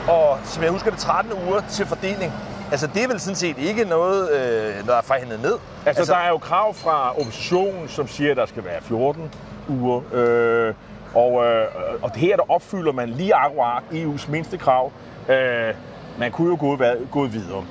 og 0.09 0.39
som 0.45 0.63
jeg 0.63 0.71
husker 0.71 0.91
det 0.91 0.99
13 0.99 1.33
uger 1.49 1.61
til 1.71 1.87
fordeling. 1.87 2.33
Altså 2.71 2.87
det 2.95 3.05
er 3.05 3.09
vel 3.09 3.21
sådan 3.21 3.37
set 3.37 3.59
ikke 3.59 3.85
noget, 3.85 4.31
øh, 4.31 4.87
der 4.87 4.97
er 4.97 5.03
forhandlet 5.03 5.43
ned. 5.43 5.53
Altså, 5.87 6.01
altså 6.01 6.13
der 6.13 6.19
er 6.19 6.29
jo 6.29 6.39
krav 6.39 6.75
fra 6.75 7.11
oppositionen, 7.21 7.89
som 7.89 8.09
siger, 8.09 8.31
at 8.31 8.37
der 8.37 8.47
skal 8.47 8.65
være 8.65 8.83
14 8.83 9.35
uger. 9.69 10.01
Øh, 10.13 10.75
og, 11.15 11.47
øh, 11.47 11.67
og 12.03 12.15
det 12.15 12.21
her, 12.21 12.37
der 12.37 12.51
opfylder 12.51 12.93
man 12.93 13.09
lige 13.09 13.35
akkurat 13.35 13.83
EU's 13.93 14.31
mindste 14.31 14.59
krav. 14.59 14.93
Øh, 15.29 15.75
man 16.19 16.33
kunne 16.33 16.49
jo 16.49 16.57
gå, 16.61 16.79
gå 17.11 17.27
videre. 17.27 17.65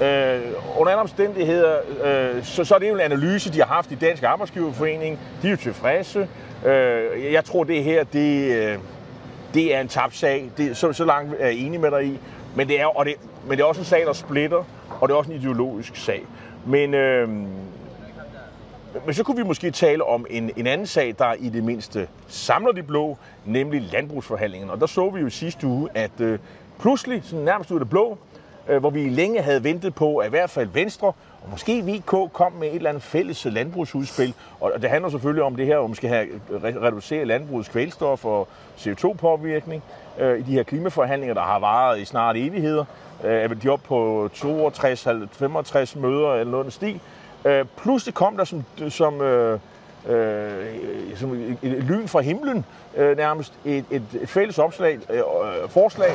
Øh, 0.00 0.40
under 0.78 0.92
andre 0.92 1.00
omstændigheder, 1.00 1.76
øh, 2.04 2.44
så, 2.44 2.64
så 2.64 2.74
er 2.74 2.78
det 2.78 2.88
jo 2.88 2.94
en 2.94 3.00
analyse, 3.00 3.52
de 3.52 3.58
har 3.58 3.66
haft 3.66 3.92
i 3.92 3.94
Dansk 3.94 4.22
Arbejdsgiverforening. 4.22 5.18
De 5.42 5.46
er 5.46 5.50
jo 5.50 5.56
tilfredse. 5.56 6.28
Øh, 6.66 7.32
jeg 7.32 7.44
tror, 7.44 7.64
det 7.64 7.84
her, 7.84 8.04
det, 8.04 8.52
øh, 8.52 8.78
det 9.54 9.74
er 9.74 9.80
en 9.80 9.88
tabt 9.88 10.16
sag. 10.16 10.50
Det, 10.56 10.76
så, 10.76 10.92
så 10.92 11.04
langt 11.04 11.34
er 11.38 11.46
jeg 11.46 11.56
enig 11.56 11.80
med 11.80 11.90
dig 11.90 12.04
i. 12.04 12.18
Men 12.56 12.68
det, 12.68 12.80
er, 12.80 12.86
og 12.86 13.04
det, 13.04 13.14
men 13.48 13.58
det 13.58 13.60
er 13.60 13.66
også 13.66 13.80
en 13.80 13.84
sag, 13.84 14.06
der 14.06 14.12
splitter, 14.12 14.64
og 15.00 15.08
det 15.08 15.14
er 15.14 15.18
også 15.18 15.30
en 15.30 15.36
ideologisk 15.36 15.96
sag. 15.96 16.22
Men, 16.66 16.94
øh, 16.94 17.28
men 19.06 19.14
så 19.14 19.24
kunne 19.24 19.36
vi 19.36 19.42
måske 19.42 19.70
tale 19.70 20.04
om 20.04 20.26
en, 20.30 20.50
en 20.56 20.66
anden 20.66 20.86
sag, 20.86 21.14
der 21.18 21.34
i 21.38 21.48
det 21.48 21.64
mindste 21.64 22.08
samler 22.28 22.72
de 22.72 22.82
blå, 22.82 23.18
nemlig 23.44 23.82
landbrugsforhandlingerne. 23.92 24.72
Og 24.72 24.80
der 24.80 24.86
så 24.86 25.10
vi 25.10 25.20
jo 25.20 25.30
sidste 25.30 25.66
uge, 25.66 25.88
at 25.94 26.20
øh, 26.20 26.38
pludselig, 26.80 27.22
sådan 27.24 27.44
nærmest 27.44 27.70
ud 27.70 27.76
af 27.76 27.80
det 27.80 27.90
blå, 27.90 28.18
Øh, 28.68 28.80
hvor 28.80 28.90
vi 28.90 29.08
længe 29.08 29.42
havde 29.42 29.64
ventet 29.64 29.94
på, 29.94 30.16
at 30.16 30.26
i 30.26 30.30
hvert 30.30 30.50
fald 30.50 30.68
Venstre 30.68 31.12
og 31.42 31.50
måske 31.50 31.82
VK 31.82 32.32
kom 32.32 32.52
med 32.52 32.68
et 32.68 32.74
eller 32.74 32.90
andet 32.90 33.02
fælles 33.02 33.44
landbrugsudspil. 33.44 34.34
Og 34.60 34.72
det 34.82 34.90
handler 34.90 35.10
selvfølgelig 35.10 35.42
om 35.42 35.56
det 35.56 35.66
her, 35.66 35.78
at 35.78 35.84
man 35.90 35.94
skal 35.94 36.08
have 36.08 36.26
øh, 36.50 36.62
reduceret 36.62 37.26
landbrugets 37.26 37.68
kvælstof 37.68 38.24
og 38.24 38.48
CO2-påvirkning 38.78 39.82
øh, 40.18 40.38
i 40.38 40.42
de 40.42 40.52
her 40.52 40.62
klimaforhandlinger, 40.62 41.34
der 41.34 41.42
har 41.42 41.58
varet 41.58 42.00
i 42.00 42.04
snart 42.04 42.36
evigheder. 42.36 42.84
Øh, 43.24 43.32
er 43.32 43.48
de 43.48 43.68
op 43.68 43.80
på 43.82 44.30
62-65 44.34 45.98
møder 45.98 46.34
eller 46.34 46.50
noget 46.50 46.66
af 46.66 46.72
stil. 46.72 47.00
Øh, 47.44 47.64
pludselig 47.76 48.14
kom 48.14 48.36
der 48.36 48.44
som, 48.44 48.64
som, 48.88 49.20
øh, 49.20 49.58
øh, 50.08 50.50
som 51.16 51.32
et, 51.34 51.58
et 51.62 51.84
lyn 51.84 52.08
fra 52.08 52.20
himlen 52.20 52.64
øh, 52.96 53.16
nærmest 53.16 53.52
et, 53.64 53.84
et, 53.90 54.02
et 54.22 54.28
fælles 54.28 54.58
opslag, 54.58 54.98
øh, 55.10 55.18
øh, 55.18 55.68
forslag, 55.68 56.10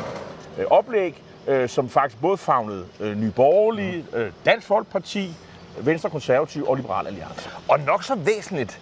øh, 0.60 0.66
oplæg, 0.70 1.24
øh, 1.48 1.70
som 1.70 1.90
faktisk 1.90 2.22
både 2.22 2.38
fagnede 2.38 2.86
øh, 3.00 3.18
Nye 3.18 3.32
Borgerlige, 3.32 4.06
øh, 4.14 4.32
Dansk 4.46 4.68
Folkeparti, 4.68 5.34
Venstre 5.80 6.10
Konservative 6.10 6.70
og 6.70 6.76
Liberal 6.76 7.08
Alliance. 7.08 7.50
Og 7.68 7.80
nok 7.80 8.04
så 8.04 8.16
væsentligt 8.16 8.80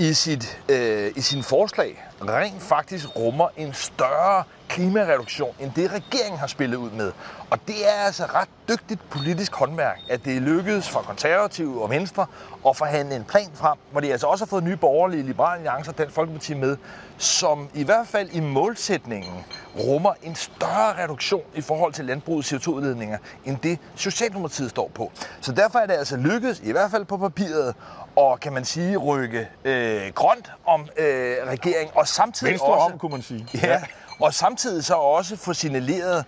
i, 0.00 0.12
sit, 0.12 0.60
øh, 0.68 1.12
i 1.16 1.20
sin 1.20 1.42
forslag 1.42 2.07
rent 2.22 2.62
faktisk 2.62 3.16
rummer 3.16 3.48
en 3.56 3.74
større 3.74 4.44
klimareduktion, 4.68 5.54
end 5.60 5.72
det 5.76 5.92
regeringen 5.92 6.38
har 6.38 6.46
spillet 6.46 6.76
ud 6.76 6.90
med. 6.90 7.12
Og 7.50 7.58
det 7.66 7.88
er 7.88 8.04
altså 8.06 8.24
ret 8.24 8.48
dygtigt 8.68 9.10
politisk 9.10 9.54
håndværk, 9.54 10.00
at 10.08 10.24
det 10.24 10.36
er 10.36 10.40
lykkedes 10.40 10.88
for 10.88 11.00
konservative 11.00 11.82
og 11.82 11.90
venstre 11.90 12.26
at 12.68 12.76
forhandle 12.76 13.16
en 13.16 13.24
plan 13.24 13.50
frem, 13.54 13.78
hvor 13.92 14.00
de 14.00 14.12
altså 14.12 14.26
også 14.26 14.44
har 14.44 14.48
fået 14.48 14.64
nye 14.64 14.76
borgerlige, 14.76 15.22
liberale 15.22 15.56
alliancer 15.56 15.92
og 15.92 15.98
Dansk 15.98 16.14
Folkeparti 16.14 16.54
med, 16.54 16.76
som 17.18 17.68
i 17.74 17.84
hvert 17.84 18.06
fald 18.06 18.28
i 18.32 18.40
målsætningen 18.40 19.44
rummer 19.78 20.12
en 20.22 20.34
større 20.34 21.02
reduktion 21.02 21.42
i 21.54 21.60
forhold 21.60 21.92
til 21.92 22.04
landbrugets 22.04 22.52
CO2-udledninger, 22.52 23.18
end 23.44 23.56
det 23.62 23.78
Socialdemokratiet 23.94 24.70
står 24.70 24.90
på. 24.94 25.12
Så 25.40 25.52
derfor 25.52 25.78
er 25.78 25.86
det 25.86 25.94
altså 25.94 26.16
lykkedes, 26.16 26.60
i 26.60 26.72
hvert 26.72 26.90
fald 26.90 27.04
på 27.04 27.16
papiret, 27.16 27.74
og 28.16 28.40
kan 28.40 28.52
man 28.52 28.64
sige, 28.64 28.96
rykke 28.96 29.48
øh, 29.64 30.12
grønt 30.14 30.52
om 30.66 30.80
øh, 30.80 31.36
regeringen, 31.46 31.92
og 31.94 32.07
samtidig 32.08 32.50
Venstre 32.50 32.68
også... 32.68 32.92
om, 32.92 32.98
kunne 32.98 33.12
man 33.12 33.22
sige. 33.22 33.46
Ja, 33.54 33.82
og 34.20 34.34
samtidig 34.34 34.84
så 34.84 34.94
også 34.94 35.36
få 35.36 35.52
signaleret 35.52 36.24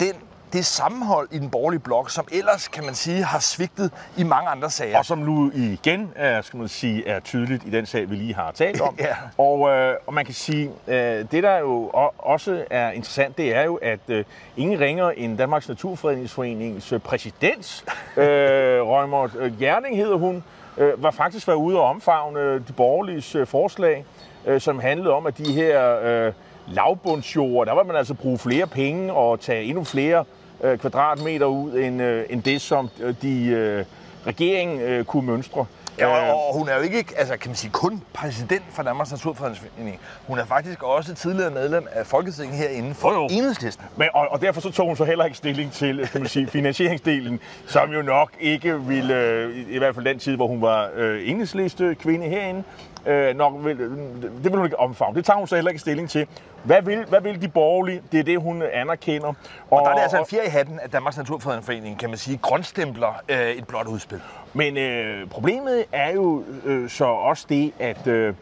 den 0.00 0.14
det 0.52 0.66
sammenhold 0.66 1.28
i 1.32 1.38
den 1.38 1.50
borgerlige 1.50 1.80
blok, 1.80 2.10
som 2.10 2.28
ellers, 2.32 2.68
kan 2.68 2.84
man 2.84 2.94
sige, 2.94 3.24
har 3.24 3.38
svigtet 3.38 3.92
i 4.16 4.22
mange 4.22 4.50
andre 4.50 4.70
sager. 4.70 4.98
Og 4.98 5.06
som 5.06 5.18
nu 5.18 5.50
igen 5.54 6.10
skal 6.42 6.58
man 6.58 6.68
sige, 6.68 7.08
er 7.08 7.20
tydeligt 7.20 7.64
i 7.66 7.70
den 7.70 7.86
sag, 7.86 8.10
vi 8.10 8.14
lige 8.14 8.34
har 8.34 8.52
talt 8.52 8.80
om. 8.80 8.96
ja. 8.98 9.14
og, 9.38 9.70
øh, 9.70 9.94
og 10.06 10.14
man 10.14 10.24
kan 10.24 10.34
sige, 10.34 10.70
øh, 10.86 11.24
det 11.30 11.42
der 11.42 11.58
jo 11.58 11.90
også 12.18 12.64
er 12.70 12.90
interessant, 12.90 13.38
det 13.38 13.54
er 13.54 13.62
jo, 13.62 13.74
at 13.74 14.00
øh, 14.08 14.24
ingen 14.56 14.80
ringer 14.80 15.10
end 15.10 15.38
Danmarks 15.38 15.68
Naturfredningsforenings 15.68 16.94
præsident, 17.04 17.84
øh, 18.16 18.24
Røgmer 18.90 19.50
Gjerning 19.58 19.96
hedder 19.96 20.16
hun, 20.16 20.44
øh, 20.76 21.02
var 21.02 21.10
faktisk 21.10 21.48
været 21.48 21.58
ude 21.58 21.78
og 21.78 21.84
omfavne 21.84 22.54
de 22.54 22.72
borgerlige 22.76 23.46
forslag, 23.46 24.04
øh, 24.46 24.60
som 24.60 24.78
handlede 24.78 25.12
om, 25.12 25.26
at 25.26 25.38
de 25.38 25.52
her 25.52 25.98
øh, 26.02 26.32
lavbundsjord, 26.68 27.66
der 27.66 27.72
var 27.72 27.82
man 27.82 27.96
altså 27.96 28.14
bruge 28.14 28.38
flere 28.38 28.66
penge 28.66 29.12
og 29.12 29.40
tage 29.40 29.64
endnu 29.64 29.84
flere 29.84 30.24
øh, 30.64 30.78
kvadratmeter 30.78 31.46
ud, 31.46 31.72
end, 31.72 32.02
øh, 32.02 32.24
end 32.30 32.42
det, 32.42 32.60
som 32.60 32.90
øh, 33.00 33.14
de 33.22 33.46
øh, 33.46 33.84
regeringen 34.26 34.80
øh, 34.80 35.04
kunne 35.04 35.26
mønstre. 35.26 35.66
Ja, 35.98 36.32
og, 36.32 36.48
og 36.48 36.58
hun 36.58 36.68
er 36.68 36.76
jo 36.76 36.80
ikke, 36.80 37.04
altså 37.16 37.36
kan 37.36 37.48
man 37.48 37.56
sige, 37.56 37.70
kun 37.70 38.02
præsident 38.12 38.62
for 38.70 38.82
Danmarks 38.82 39.10
Naturfredningsforening. 39.10 40.00
Hun 40.26 40.38
er 40.38 40.44
faktisk 40.44 40.82
også 40.82 41.14
tidligere 41.14 41.50
medlem 41.50 41.88
af 41.92 42.06
Folketinget 42.06 42.56
herinde 42.56 42.94
for 42.94 43.12
jo, 43.12 43.20
jo. 43.20 43.28
enhedslisten. 43.30 43.84
Men, 43.96 44.08
og, 44.14 44.28
og 44.30 44.40
derfor 44.40 44.60
så 44.60 44.70
tog 44.70 44.86
hun 44.86 44.96
så 44.96 45.04
heller 45.04 45.24
ikke 45.24 45.36
stilling 45.36 45.72
til, 45.72 46.08
kan 46.12 46.20
man 46.20 46.28
sige, 46.28 46.46
finansieringsdelen, 46.46 47.40
som 47.66 47.92
jo 47.92 48.02
nok 48.02 48.30
ikke 48.40 48.80
ville, 48.80 49.14
øh, 49.14 49.56
i 49.70 49.78
hvert 49.78 49.94
fald 49.94 50.04
den 50.04 50.18
tid, 50.18 50.36
hvor 50.36 50.46
hun 50.46 50.62
var 50.62 50.90
øh, 50.94 51.30
enhedsliste 51.30 51.94
kvinde 51.94 52.26
herinde, 52.26 52.62
øh, 53.06 53.36
nok 53.36 53.54
vil, 53.64 53.78
det 53.78 54.44
vil 54.44 54.56
hun 54.56 54.64
ikke 54.64 54.78
omfavne. 54.78 55.16
Det 55.16 55.24
tager 55.24 55.36
hun 55.36 55.46
så 55.46 55.54
heller 55.54 55.70
ikke 55.70 55.80
stilling 55.80 56.10
til. 56.10 56.26
Hvad 56.64 56.82
vil, 56.82 57.04
hvad 57.04 57.20
vil 57.20 57.42
de 57.42 57.48
borgerlige? 57.48 58.02
Det 58.12 58.20
er 58.20 58.24
det, 58.24 58.40
hun 58.40 58.62
anerkender. 58.72 59.28
Og, 59.28 59.34
og 59.70 59.84
der 59.84 59.90
er 59.90 59.94
det 59.94 60.02
altså 60.02 60.18
en 60.18 60.26
fjer 60.26 60.42
i 60.42 60.48
hatten, 60.48 60.80
at 60.82 60.92
Danmarks 60.92 61.16
Naturfredningsforening, 61.16 61.98
kan 61.98 62.08
man 62.08 62.18
sige, 62.18 62.36
grønstempler 62.36 63.22
øh, 63.28 63.50
et 63.50 63.66
blot 63.66 63.86
udspil. 63.86 64.20
Men 64.54 64.76
øh, 64.76 65.28
problemet 65.28 65.84
er 65.92 66.12
jo 66.12 66.44
øh, 66.64 66.90
så 66.90 67.04
også 67.04 67.46
det, 67.48 67.72
at 67.78 68.06
øh, 68.06 68.34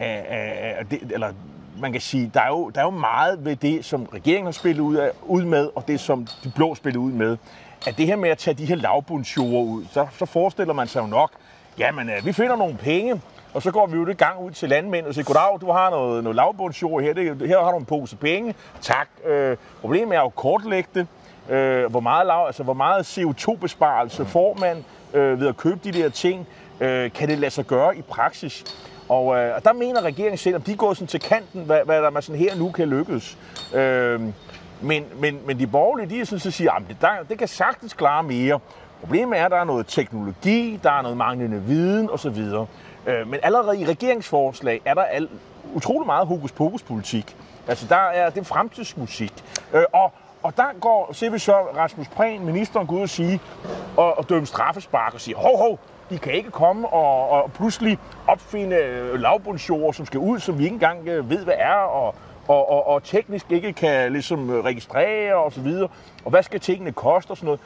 øh, 0.00 0.08
det, 0.90 1.00
eller 1.10 1.32
man 1.80 1.92
kan 1.92 2.00
sige, 2.00 2.30
der 2.34 2.40
er, 2.40 2.48
jo, 2.48 2.70
der 2.70 2.80
er 2.80 2.84
jo 2.84 2.90
meget 2.90 3.44
ved 3.44 3.56
det, 3.56 3.84
som 3.84 4.04
regeringen 4.04 4.44
har 4.44 4.52
spillet 4.52 4.82
ud, 4.82 4.96
af, 4.96 5.10
ud 5.22 5.44
med, 5.44 5.70
og 5.74 5.88
det, 5.88 6.00
som 6.00 6.26
de 6.44 6.52
blå 6.56 6.74
spiller 6.74 7.00
ud 7.00 7.12
med. 7.12 7.36
At 7.86 7.98
det 7.98 8.06
her 8.06 8.16
med 8.16 8.30
at 8.30 8.38
tage 8.38 8.54
de 8.54 8.66
her 8.66 8.76
lavbundsjord 8.76 9.66
ud, 9.66 9.84
så, 9.92 10.06
så 10.18 10.26
forestiller 10.26 10.74
man 10.74 10.86
sig 10.86 11.00
jo 11.00 11.06
nok, 11.06 11.30
jamen, 11.78 12.10
øh, 12.10 12.26
vi 12.26 12.32
finder 12.32 12.56
nogle 12.56 12.76
penge, 12.76 13.20
og 13.56 13.62
så 13.62 13.70
går 13.70 13.86
vi 13.86 13.96
jo 13.96 14.06
det 14.06 14.18
gang 14.18 14.42
ud 14.42 14.50
til 14.50 14.68
landmænd 14.68 15.06
og 15.06 15.14
siger, 15.14 15.24
goddag, 15.24 15.58
du 15.60 15.72
har 15.72 15.90
noget, 15.90 16.24
noget 16.24 16.36
lavbundsjord 16.36 17.02
her, 17.02 17.14
det, 17.14 17.48
her 17.48 17.64
har 17.64 17.70
du 17.70 17.78
en 17.78 17.84
pose 17.84 18.16
penge, 18.16 18.54
tak. 18.80 19.08
Øh, 19.26 19.56
problemet 19.80 20.16
er 20.16 20.20
jo 20.20 20.28
kortlægge 20.28 20.88
det. 20.94 21.06
Øh, 21.54 21.90
hvor 21.90 22.00
meget, 22.00 22.26
lav, 22.26 22.46
altså, 22.46 22.62
hvor 22.62 22.74
meget 22.74 23.18
CO2-besparelse 23.18 24.24
får 24.24 24.56
man 24.60 24.84
øh, 25.14 25.40
ved 25.40 25.48
at 25.48 25.56
købe 25.56 25.80
de 25.84 25.92
der 25.92 26.08
ting? 26.08 26.46
Øh, 26.80 27.12
kan 27.12 27.28
det 27.28 27.38
lade 27.38 27.50
sig 27.50 27.66
gøre 27.66 27.96
i 27.96 28.02
praksis? 28.02 28.64
Og, 29.08 29.36
øh, 29.36 29.54
og 29.56 29.64
der 29.64 29.72
mener 29.72 30.00
regeringen 30.00 30.38
selv, 30.38 30.54
at 30.54 30.66
de 30.66 30.76
går 30.76 30.94
sådan 30.94 31.06
til 31.06 31.20
kanten, 31.20 31.64
hvad, 31.64 31.80
hvad 31.84 32.02
der 32.02 32.10
man 32.10 32.22
sådan 32.22 32.40
her 32.40 32.56
nu 32.56 32.70
kan 32.70 32.88
lykkes. 32.88 33.38
Øh, 33.74 34.20
men, 34.80 35.04
men, 35.20 35.40
men 35.46 35.58
de 35.58 35.66
borgerlige, 35.66 36.10
de 36.10 36.20
er 36.20 36.24
sådan, 36.24 36.40
så 36.40 36.50
siger, 36.50 36.72
at 36.72 36.82
det, 36.88 36.96
der, 37.00 37.08
det 37.28 37.38
kan 37.38 37.48
sagtens 37.48 37.94
klare 37.94 38.22
mere. 38.22 38.60
Problemet 39.00 39.38
er, 39.38 39.44
at 39.44 39.50
der 39.50 39.56
er 39.56 39.64
noget 39.64 39.86
teknologi, 39.86 40.80
der 40.82 40.90
er 40.90 41.02
noget 41.02 41.16
manglende 41.16 41.62
viden 41.62 42.10
osv. 42.10 42.44
Øh, 43.06 43.28
men 43.28 43.40
allerede 43.42 43.80
i 43.80 43.86
regeringsforslag 43.86 44.80
er 44.84 44.94
der 44.94 45.02
al, 45.02 45.28
utrolig 45.74 46.06
meget 46.06 46.26
hokus 46.26 46.52
pokus 46.52 46.82
politik. 46.82 47.36
Altså 47.68 47.86
der 47.88 47.96
er 47.96 48.30
det 48.30 48.46
fremtidsmusik. 48.46 49.32
Øh, 49.74 49.84
og, 49.92 50.12
og 50.42 50.56
der 50.56 50.80
går, 50.80 51.12
ser 51.12 51.30
vi 51.30 51.38
så 51.38 51.52
Rasmus 51.52 52.08
Prehn, 52.08 52.44
ministeren, 52.46 52.88
ud 52.90 53.00
og 53.00 53.08
sige, 53.08 53.40
og, 53.96 54.18
og 54.18 54.28
dømme 54.28 54.46
straffespark 54.46 55.14
og 55.14 55.20
sige, 55.20 55.34
hov, 55.34 55.58
hov, 55.58 55.78
de 56.10 56.18
kan 56.18 56.32
ikke 56.32 56.50
komme 56.50 56.88
og, 56.88 57.28
og 57.28 57.52
pludselig 57.52 57.98
opfinde 58.26 58.76
øh, 58.76 59.20
lavbundsjord, 59.20 59.94
som 59.94 60.06
skal 60.06 60.20
ud, 60.20 60.38
som 60.38 60.58
vi 60.58 60.64
ikke 60.64 60.74
engang 60.74 61.08
øh, 61.08 61.30
ved, 61.30 61.44
hvad 61.44 61.54
er, 61.58 61.74
og, 61.74 62.14
og, 62.48 62.70
og, 62.70 62.86
og 62.86 63.02
teknisk 63.02 63.52
ikke 63.52 63.72
kan 63.72 64.12
ligesom 64.12 64.50
registrere 64.50 65.34
og 65.34 65.52
så 65.52 65.60
videre. 65.60 65.88
Og 66.24 66.30
hvad 66.30 66.42
skal 66.42 66.60
tingene 66.60 66.92
koste 66.92 67.30
og 67.30 67.36
sådan 67.36 67.46
noget. 67.46 67.60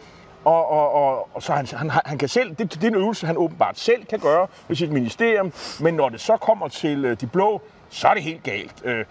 Og, 0.44 0.70
og, 0.70 0.92
og, 0.92 1.28
og 1.34 1.42
så 1.42 1.52
han, 1.52 1.66
han, 1.66 1.90
han 2.04 2.18
kan 2.18 2.28
selv, 2.28 2.56
det, 2.56 2.74
det 2.74 2.84
er 2.84 2.88
en 2.88 2.94
øvelse, 2.94 3.26
han 3.26 3.36
åbenbart 3.36 3.78
selv 3.78 4.04
kan 4.04 4.18
gøre 4.18 4.46
ved 4.68 4.76
sit 4.76 4.92
ministerium, 4.92 5.52
men 5.80 5.94
når 5.94 6.08
det 6.08 6.20
så 6.20 6.36
kommer 6.36 6.68
til 6.68 7.04
øh, 7.04 7.20
de 7.20 7.26
blå, 7.26 7.62
så 7.90 8.08
er 8.08 8.14
det 8.14 8.22
helt 8.22 8.42
galt. 8.42 8.74
Øh, 8.84 9.04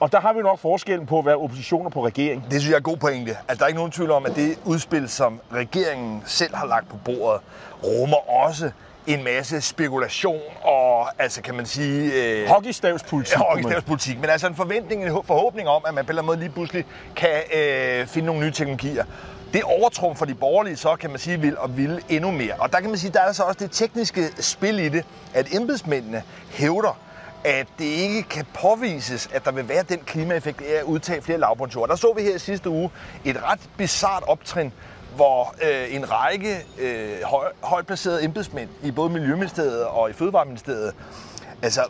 og 0.00 0.12
der 0.12 0.20
har 0.20 0.32
vi 0.32 0.40
nok 0.40 0.58
forskellen 0.58 1.06
på 1.06 1.18
at 1.18 1.26
være 1.26 1.36
oppositioner 1.36 1.90
på 1.90 2.06
regeringen. 2.06 2.44
Det 2.50 2.60
synes 2.60 2.70
jeg 2.70 2.76
er 2.76 2.82
god 2.82 2.96
pointe. 2.96 3.30
Altså, 3.30 3.58
der 3.58 3.62
er 3.62 3.66
ikke 3.66 3.78
nogen 3.78 3.92
tvivl 3.92 4.10
om, 4.10 4.26
at 4.26 4.36
det 4.36 4.58
udspil, 4.64 5.08
som 5.08 5.40
regeringen 5.52 6.22
selv 6.26 6.54
har 6.54 6.66
lagt 6.66 6.88
på 6.88 6.96
bordet, 7.04 7.40
rummer 7.84 8.30
også 8.30 8.70
en 9.06 9.24
masse 9.24 9.60
spekulation 9.60 10.40
og, 10.62 11.22
altså 11.22 11.42
kan 11.42 11.54
man 11.54 11.66
sige... 11.66 12.12
Øh, 12.12 12.48
hockeystavspolitik. 12.48 13.38
Ja, 13.38 13.42
hockeystavspolitik. 13.44 14.20
Men 14.20 14.30
altså 14.30 14.46
en 14.46 14.54
forventning, 14.54 15.04
en 15.04 15.22
forhåbning 15.24 15.68
om, 15.68 15.82
at 15.86 15.94
man 15.94 16.04
på 16.04 16.06
en 16.06 16.10
eller 16.10 16.22
anden 16.22 16.26
måde 16.26 16.38
lige 16.38 16.50
pludselig 16.50 16.84
kan 17.16 17.42
øh, 17.54 18.06
finde 18.06 18.26
nogle 18.26 18.40
nye 18.40 18.52
teknologier. 18.52 19.04
Det 19.52 19.62
overtrum 19.62 20.16
for 20.16 20.24
de 20.24 20.34
borgerlige 20.34 20.76
så, 20.76 20.96
kan 20.96 21.10
man 21.10 21.18
sige, 21.18 21.40
vil 21.40 21.58
og 21.58 21.76
ville 21.76 22.00
endnu 22.08 22.30
mere. 22.30 22.54
Og 22.58 22.72
der 22.72 22.80
kan 22.80 22.90
man 22.90 22.98
sige, 22.98 23.12
der 23.12 23.20
er 23.20 23.24
altså 23.24 23.42
også 23.42 23.58
det 23.60 23.70
tekniske 23.70 24.42
spil 24.42 24.78
i 24.78 24.88
det, 24.88 25.04
at 25.34 25.54
embedsmændene 25.54 26.22
hævder, 26.50 26.98
at 27.44 27.66
det 27.78 27.84
ikke 27.84 28.22
kan 28.22 28.46
påvises, 28.54 29.28
at 29.32 29.44
der 29.44 29.52
vil 29.52 29.68
være 29.68 29.82
den 29.82 29.98
klimaeffekt 29.98 30.62
af 30.62 30.78
at 30.78 30.82
udtage 30.82 31.22
flere 31.22 31.38
lavbundsjord. 31.38 31.88
Der 31.88 31.96
så 31.96 32.12
vi 32.16 32.22
her 32.22 32.34
i 32.34 32.38
sidste 32.38 32.70
uge 32.70 32.90
et 33.24 33.42
ret 33.42 33.60
bizart 33.76 34.22
optrin, 34.26 34.72
hvor 35.16 35.54
øh, 35.62 35.94
en 35.94 36.12
række 36.12 36.56
øh, 36.78 37.22
høj, 37.24 37.52
højt 37.60 37.86
placerede 37.86 38.24
embedsmænd 38.24 38.68
i 38.82 38.90
både 38.90 39.10
Miljøministeriet 39.10 39.84
og 39.84 40.10
i 40.10 40.12
Fødevareministeriet 40.12 40.94
altså 41.62 41.80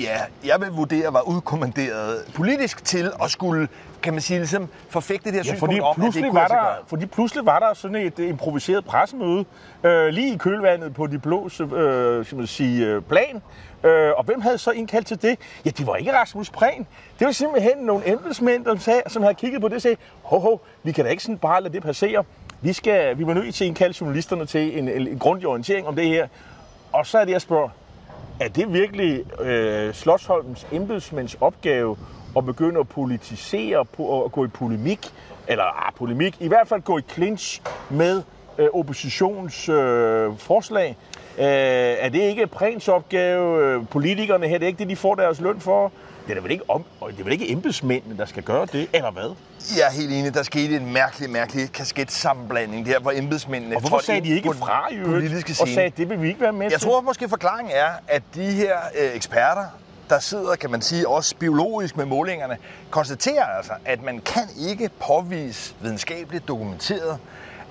ja, 0.00 0.20
jeg 0.44 0.60
vil 0.60 0.68
vurdere, 0.68 1.12
var 1.12 1.20
udkommanderet 1.20 2.24
politisk 2.34 2.84
til 2.84 3.12
at 3.22 3.30
skulle, 3.30 3.68
kan 4.06 4.14
man 4.14 4.22
sige, 4.22 4.38
ligesom 4.38 4.68
forfægte 4.88 5.24
det 5.24 5.32
her 5.32 5.38
Ja, 5.38 5.42
synspunkt 5.42 5.80
om, 5.80 6.02
at 6.02 6.06
det 6.06 6.16
ikke 6.16 6.28
kunne 6.28 6.40
var 6.40 6.48
der, 6.48 6.84
fordi 6.86 7.06
pludselig 7.06 7.46
var 7.46 7.58
der 7.58 7.74
sådan 7.74 7.96
et 7.96 8.18
øh, 8.18 8.28
improviseret 8.28 8.84
pressemøde 8.84 9.44
øh, 9.84 10.08
lige 10.08 10.34
i 10.34 10.36
kølvandet 10.36 10.94
på 10.94 11.06
de 11.06 11.18
blås 11.18 11.60
øh, 11.60 12.24
skal 12.26 12.38
man 12.38 12.46
sige, 12.46 12.86
øh, 12.86 13.02
plan. 13.02 13.42
Øh, 13.84 14.12
og 14.16 14.24
hvem 14.24 14.40
havde 14.40 14.58
så 14.58 14.70
indkaldt 14.70 15.06
til 15.06 15.22
det? 15.22 15.38
Ja, 15.64 15.70
det 15.70 15.86
var 15.86 15.96
ikke 15.96 16.12
Rasmus 16.12 16.50
Prehn. 16.50 16.86
Det 17.18 17.24
var 17.26 17.32
simpelthen 17.32 17.78
nogle 17.78 18.08
embedsmænd, 18.10 18.64
der 18.64 18.76
sagde, 18.78 19.02
som 19.06 19.22
havde 19.22 19.34
kigget 19.34 19.60
på 19.60 19.68
det 19.68 19.74
og 19.74 19.82
sagde, 19.82 19.96
ho, 20.22 20.38
ho, 20.38 20.60
vi 20.82 20.92
kan 20.92 21.04
da 21.04 21.10
ikke 21.10 21.22
sådan 21.22 21.38
bare 21.38 21.62
lade 21.62 21.74
det 21.74 21.82
passere. 21.82 22.24
Vi, 22.60 22.72
skal, 22.72 23.18
vi 23.18 23.26
var 23.26 23.34
nødt 23.34 23.54
til 23.54 23.64
at 23.64 23.68
indkalde 23.68 23.94
journalisterne 24.00 24.46
til 24.46 24.78
en, 24.78 24.88
en, 24.88 25.08
en 25.08 25.18
grundig 25.18 25.46
orientering 25.48 25.86
om 25.86 25.96
det 25.96 26.06
her. 26.06 26.28
Og 26.92 27.06
så 27.06 27.18
er 27.18 27.24
det, 27.24 27.32
jeg 27.32 27.40
spørger, 27.40 27.68
er 28.40 28.48
det 28.48 28.72
virkelig 28.72 29.40
øh, 29.40 29.94
Slottsholms 29.94 30.66
embedsmænds 30.72 31.36
opgave 31.40 31.96
at 32.36 32.44
begynde 32.46 32.80
at 32.80 32.88
politisere, 32.88 33.80
at 34.24 34.32
gå 34.32 34.44
i 34.44 34.48
polemik, 34.48 35.12
eller 35.48 35.86
ah, 35.86 35.92
polemik, 35.96 36.36
i 36.40 36.48
hvert 36.48 36.68
fald 36.68 36.82
gå 36.82 36.98
i 36.98 37.02
clinch 37.12 37.60
med 37.90 38.22
øh, 38.58 38.68
oppositions 38.72 39.68
øh, 39.68 40.38
forslag? 40.38 40.96
Øh, 41.38 41.44
er 41.44 42.08
det 42.08 42.20
ikke 42.20 42.46
Prins 42.46 42.88
opgave? 42.88 43.64
Øh, 43.64 43.86
Politikerne 43.90 44.48
her, 44.48 44.58
det 44.58 44.64
er 44.64 44.68
ikke 44.68 44.78
det, 44.78 44.88
de 44.88 44.96
får 44.96 45.14
deres 45.14 45.40
løn 45.40 45.60
for? 45.60 45.92
Det 46.28 46.36
er 46.36 46.40
vel 46.40 46.50
ikke, 46.50 46.64
om, 46.70 46.84
og 47.00 47.10
det 47.12 47.20
er 47.20 47.24
vel 47.24 47.32
ikke 47.32 47.50
embedsmændene, 47.50 48.16
der 48.16 48.24
skal 48.24 48.42
gøre 48.42 48.66
det, 48.72 48.88
eller 48.92 49.10
hvad? 49.10 49.34
Jeg 49.76 49.86
er 49.86 49.92
helt 49.92 50.12
enig, 50.12 50.34
der 50.34 50.42
skete 50.42 50.76
en 50.76 50.92
mærkelig, 50.92 51.30
mærkelig 51.30 51.72
kasketsammenblanding 51.72 52.86
der, 52.86 53.00
hvor 53.00 53.12
embedsmændene 53.14 53.76
Og 53.76 53.80
hvorfor 53.80 53.98
sagde 53.98 54.20
de 54.20 54.34
ikke 54.36 54.54
fra 54.54 54.88
i 54.92 54.94
øvrigt, 54.94 55.12
politiske 55.12 55.62
og 55.62 55.68
sagde, 55.68 55.90
det 55.96 56.10
vil 56.10 56.22
vi 56.22 56.28
ikke 56.28 56.40
være 56.40 56.52
med 56.52 56.62
Jeg 56.70 56.80
til? 56.80 56.88
tror 56.88 57.00
måske 57.00 57.28
forklaringen 57.28 57.72
er, 57.76 57.88
at 58.08 58.22
de 58.34 58.42
her 58.50 58.76
øh, 59.00 59.16
eksperter, 59.16 59.64
der 60.10 60.18
sidder, 60.18 60.56
kan 60.56 60.70
man 60.70 60.82
sige, 60.82 61.08
også 61.08 61.36
biologisk 61.36 61.96
med 61.96 62.04
målingerne, 62.04 62.58
konstaterer 62.90 63.44
altså, 63.44 63.72
at 63.84 64.02
man 64.02 64.20
kan 64.20 64.42
ikke 64.58 64.90
påvise 65.06 65.74
videnskabeligt 65.80 66.48
dokumenteret, 66.48 67.18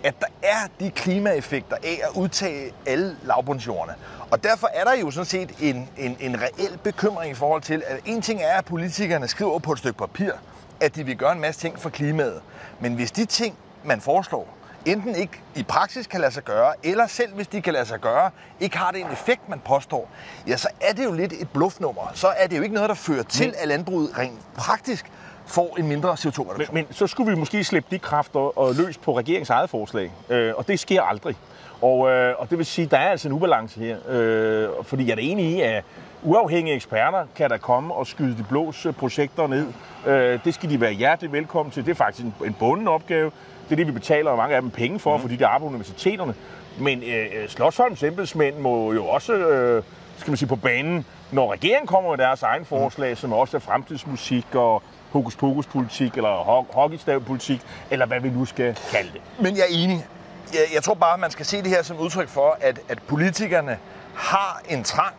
at 0.03 0.19
der 0.19 0.27
er 0.43 0.67
de 0.79 0.91
klimaeffekter 0.91 1.75
af 1.75 2.01
at 2.03 2.09
udtage 2.15 2.73
alle 2.85 3.17
lavbundsjordene. 3.23 3.95
Og 4.31 4.43
derfor 4.43 4.69
er 4.73 4.83
der 4.83 4.93
jo 4.93 5.11
sådan 5.11 5.25
set 5.25 5.51
en, 5.61 5.89
en, 5.97 6.17
en 6.19 6.41
reel 6.41 6.79
bekymring 6.83 7.31
i 7.31 7.35
forhold 7.35 7.61
til, 7.61 7.83
at 7.87 7.99
en 8.05 8.21
ting 8.21 8.41
er, 8.41 8.57
at 8.57 8.65
politikerne 8.65 9.27
skriver 9.27 9.59
på 9.59 9.71
et 9.71 9.77
stykke 9.79 9.97
papir, 9.97 10.31
at 10.79 10.95
de 10.95 11.05
vil 11.05 11.17
gøre 11.17 11.31
en 11.31 11.39
masse 11.39 11.61
ting 11.61 11.79
for 11.79 11.89
klimaet. 11.89 12.41
Men 12.79 12.93
hvis 12.93 13.11
de 13.11 13.25
ting, 13.25 13.57
man 13.83 14.01
foreslår, 14.01 14.47
enten 14.85 15.15
ikke 15.15 15.41
i 15.55 15.63
praksis 15.63 16.07
kan 16.07 16.21
lade 16.21 16.31
sig 16.31 16.43
gøre, 16.43 16.73
eller 16.83 17.07
selv 17.07 17.33
hvis 17.33 17.47
de 17.47 17.61
kan 17.61 17.73
lade 17.73 17.85
sig 17.85 17.99
gøre, 17.99 18.31
ikke 18.59 18.77
har 18.77 18.91
den 18.91 19.11
effekt, 19.11 19.49
man 19.49 19.61
påstår, 19.65 20.09
ja, 20.47 20.57
så 20.57 20.67
er 20.81 20.93
det 20.93 21.03
jo 21.03 21.11
lidt 21.11 21.33
et 21.33 21.49
bluffnummer. 21.49 22.11
Så 22.13 22.27
er 22.27 22.47
det 22.47 22.57
jo 22.57 22.61
ikke 22.61 22.75
noget, 22.75 22.89
der 22.89 22.95
fører 22.95 23.23
til, 23.23 23.53
at 23.57 23.67
landbruget 23.67 24.17
rent 24.17 24.39
praktisk 24.57 25.05
får 25.45 25.75
en 25.79 25.87
mindre 25.87 26.13
CO2-reduktion. 26.13 26.57
Men, 26.57 26.67
men 26.71 26.85
så 26.91 27.07
skulle 27.07 27.31
vi 27.31 27.39
måske 27.39 27.63
slippe 27.63 27.95
de 27.95 27.99
kræfter 27.99 28.57
og 28.59 28.75
løs 28.75 28.97
på 28.97 29.17
regeringens 29.17 29.49
eget 29.49 29.69
forslag. 29.69 30.11
Øh, 30.29 30.53
og 30.57 30.67
det 30.67 30.79
sker 30.79 31.01
aldrig. 31.01 31.35
Og, 31.81 32.09
øh, 32.09 32.35
og 32.37 32.49
det 32.49 32.57
vil 32.57 32.65
sige, 32.65 32.85
at 32.85 32.91
der 32.91 32.97
er 32.97 33.09
altså 33.09 33.27
en 33.27 33.33
ubalance 33.33 33.79
her. 33.79 33.97
Øh, 34.09 34.69
fordi 34.83 35.07
jeg 35.07 35.13
er 35.13 35.21
enig 35.21 35.45
i, 35.45 35.61
at 35.61 35.83
uafhængige 36.23 36.75
eksperter 36.75 37.25
kan 37.35 37.49
der 37.49 37.57
komme 37.57 37.93
og 37.93 38.07
skyde 38.07 38.37
de 38.37 38.45
blås 38.49 38.85
øh, 38.85 38.93
projekter 38.93 39.47
ned. 39.47 39.67
Øh, 40.05 40.39
det 40.45 40.53
skal 40.53 40.69
de 40.69 40.81
være 40.81 40.91
hjertelig 40.91 41.31
velkommen 41.31 41.71
til. 41.71 41.85
Det 41.85 41.91
er 41.91 41.95
faktisk 41.95 42.25
en, 42.25 42.35
en 42.45 42.53
bunden 42.53 42.87
opgave. 42.87 43.31
Det 43.65 43.71
er 43.71 43.75
det, 43.75 43.87
vi 43.87 43.91
betaler 43.91 44.35
mange 44.35 44.55
af 44.55 44.61
dem 44.61 44.71
penge 44.71 44.99
for, 44.99 45.17
mm. 45.17 45.21
fordi 45.21 45.35
de 45.35 45.45
arbejder 45.45 45.59
på 45.63 45.67
universiteterne. 45.67 46.35
Men 46.79 47.03
øh, 47.03 47.49
Slottsholms 47.49 48.03
embedsmænd 48.03 48.57
må 48.57 48.93
jo 48.93 49.05
også, 49.07 49.33
øh, 49.33 49.83
skal 50.17 50.31
man 50.31 50.37
sige, 50.37 50.49
på 50.49 50.55
banen, 50.55 51.05
når 51.31 51.51
regeringen 51.51 51.87
kommer 51.87 52.09
med 52.09 52.17
deres 52.17 52.43
egen 52.43 52.65
forslag, 52.65 53.09
mm. 53.09 53.15
som 53.15 53.33
også 53.33 53.57
er 53.57 53.61
fremtidsmusik 53.61 54.55
og 54.55 54.83
hokus 55.11 55.35
pokus 55.35 55.65
politik, 55.65 56.17
eller 56.17 56.43
ho- 56.43 56.73
hockeystav-politik, 56.73 57.61
eller 57.91 58.05
hvad 58.05 58.19
vi 58.19 58.29
nu 58.29 58.45
skal 58.45 58.77
kalde 58.91 59.09
det. 59.13 59.21
Men 59.39 59.55
jeg 59.55 59.61
er 59.61 59.83
enig. 59.83 60.05
Jeg, 60.53 60.61
jeg 60.73 60.83
tror 60.83 60.93
bare, 60.93 61.17
man 61.17 61.31
skal 61.31 61.45
se 61.45 61.57
det 61.57 61.67
her 61.69 61.83
som 61.83 61.99
udtryk 61.99 62.29
for, 62.29 62.57
at, 62.61 62.79
at 62.89 62.99
politikerne 63.07 63.77
har 64.15 64.61
en 64.69 64.83
trang 64.83 65.15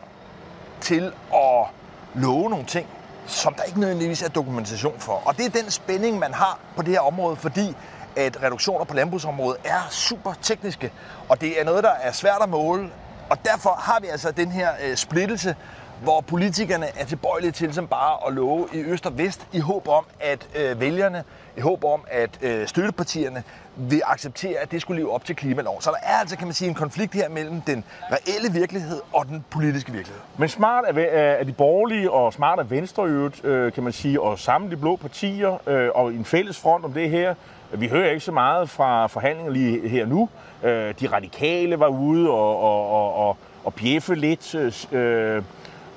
til 0.81 1.13
at 1.35 1.67
love 2.15 2.51
nogle 2.51 2.65
ting, 2.65 2.87
som 3.27 3.55
der 3.55 3.63
ikke 3.63 3.81
nødvendigvis 3.81 4.23
er 4.23 4.29
dokumentation 4.29 4.95
for. 4.99 5.23
Og 5.25 5.37
det 5.37 5.47
er 5.47 5.51
den 5.63 5.71
spænding, 5.71 6.19
man 6.19 6.35
har 6.35 6.59
på 6.77 6.83
det 6.83 6.89
her 6.93 7.01
område, 7.01 7.37
fordi 7.37 7.75
at 8.17 8.43
reduktioner 8.43 8.85
på 8.85 8.95
landbrugsområdet 8.95 9.61
er 9.65 9.89
super 9.91 10.33
tekniske, 10.43 10.93
og 11.29 11.41
det 11.41 11.61
er 11.61 11.65
noget, 11.65 11.85
der 11.85 11.91
er 11.91 12.13
svært 12.13 12.43
at 12.43 12.49
måle. 12.49 12.91
Og 13.31 13.39
derfor 13.45 13.71
har 13.71 13.99
vi 14.01 14.07
altså 14.07 14.31
den 14.31 14.53
her 14.53 14.71
øh, 14.85 14.97
splittelse, 14.97 15.57
hvor 16.03 16.21
politikerne 16.21 16.87
er 16.99 17.05
tilbøjelige 17.05 17.53
til 17.53 17.75
som 17.75 17.87
bare 17.87 18.27
at 18.27 18.35
love 18.35 18.69
i 18.73 18.79
øst 18.79 19.07
og 19.07 19.19
vest, 19.19 19.47
i 19.53 19.59
håb 19.59 19.89
om, 19.89 20.05
at 20.21 20.49
øh, 20.55 20.81
vælgerne, 20.81 21.25
i 21.57 21.61
håb 21.61 21.85
om, 21.85 22.05
at 22.11 22.31
øh, 22.43 22.67
støttepartierne 22.67 23.43
vil 23.77 24.03
acceptere, 24.05 24.59
at 24.59 24.71
det 24.71 24.81
skulle 24.81 25.03
leve 25.03 25.13
op 25.13 25.25
til 25.25 25.37
klimaloven. 25.37 25.83
Så 25.83 25.91
der 25.91 25.97
er 26.03 26.17
altså, 26.21 26.37
kan 26.37 26.47
man 26.47 26.55
sige, 26.55 26.69
en 26.69 26.75
konflikt 26.75 27.15
her 27.15 27.29
mellem 27.29 27.61
den 27.61 27.85
reelle 28.13 28.53
virkelighed 28.53 29.01
og 29.13 29.27
den 29.27 29.45
politiske 29.51 29.93
virkelighed. 29.93 30.23
Men 30.39 30.49
smart 30.49 30.85
er, 30.89 31.03
er 31.11 31.45
de 31.45 31.53
borgerlige, 31.53 32.11
og 32.11 32.33
smart 32.33 32.59
er 32.59 32.65
Venstre 32.65 33.07
øvrigt, 33.07 33.45
øh, 33.45 33.73
kan 33.73 33.83
man 33.83 33.93
sige, 33.93 34.21
og 34.21 34.39
sammen 34.39 34.71
de 34.71 34.77
blå 34.77 34.97
partier 34.97 35.69
øh, 35.69 35.91
og 35.95 36.13
en 36.13 36.25
fælles 36.25 36.59
front 36.59 36.85
om 36.85 36.93
det 36.93 37.11
her. 37.11 37.35
Vi 37.79 37.89
hører 37.89 38.11
ikke 38.11 38.25
så 38.25 38.33
meget 38.33 38.71
fra 38.71 39.07
forhandlinger 39.07 39.53
lige 39.53 39.89
her 39.89 40.07
nu. 40.07 40.29
Øh, 40.63 40.95
de 41.01 41.07
radikale 41.07 41.81
var 41.81 41.89
ude 41.89 42.31
og, 42.31 42.61
og, 42.63 42.91
og, 42.91 43.29
og, 43.29 43.37
og 43.65 43.75
bjeffe 43.75 44.15
lidt, 44.15 44.55
øh, 44.93 45.43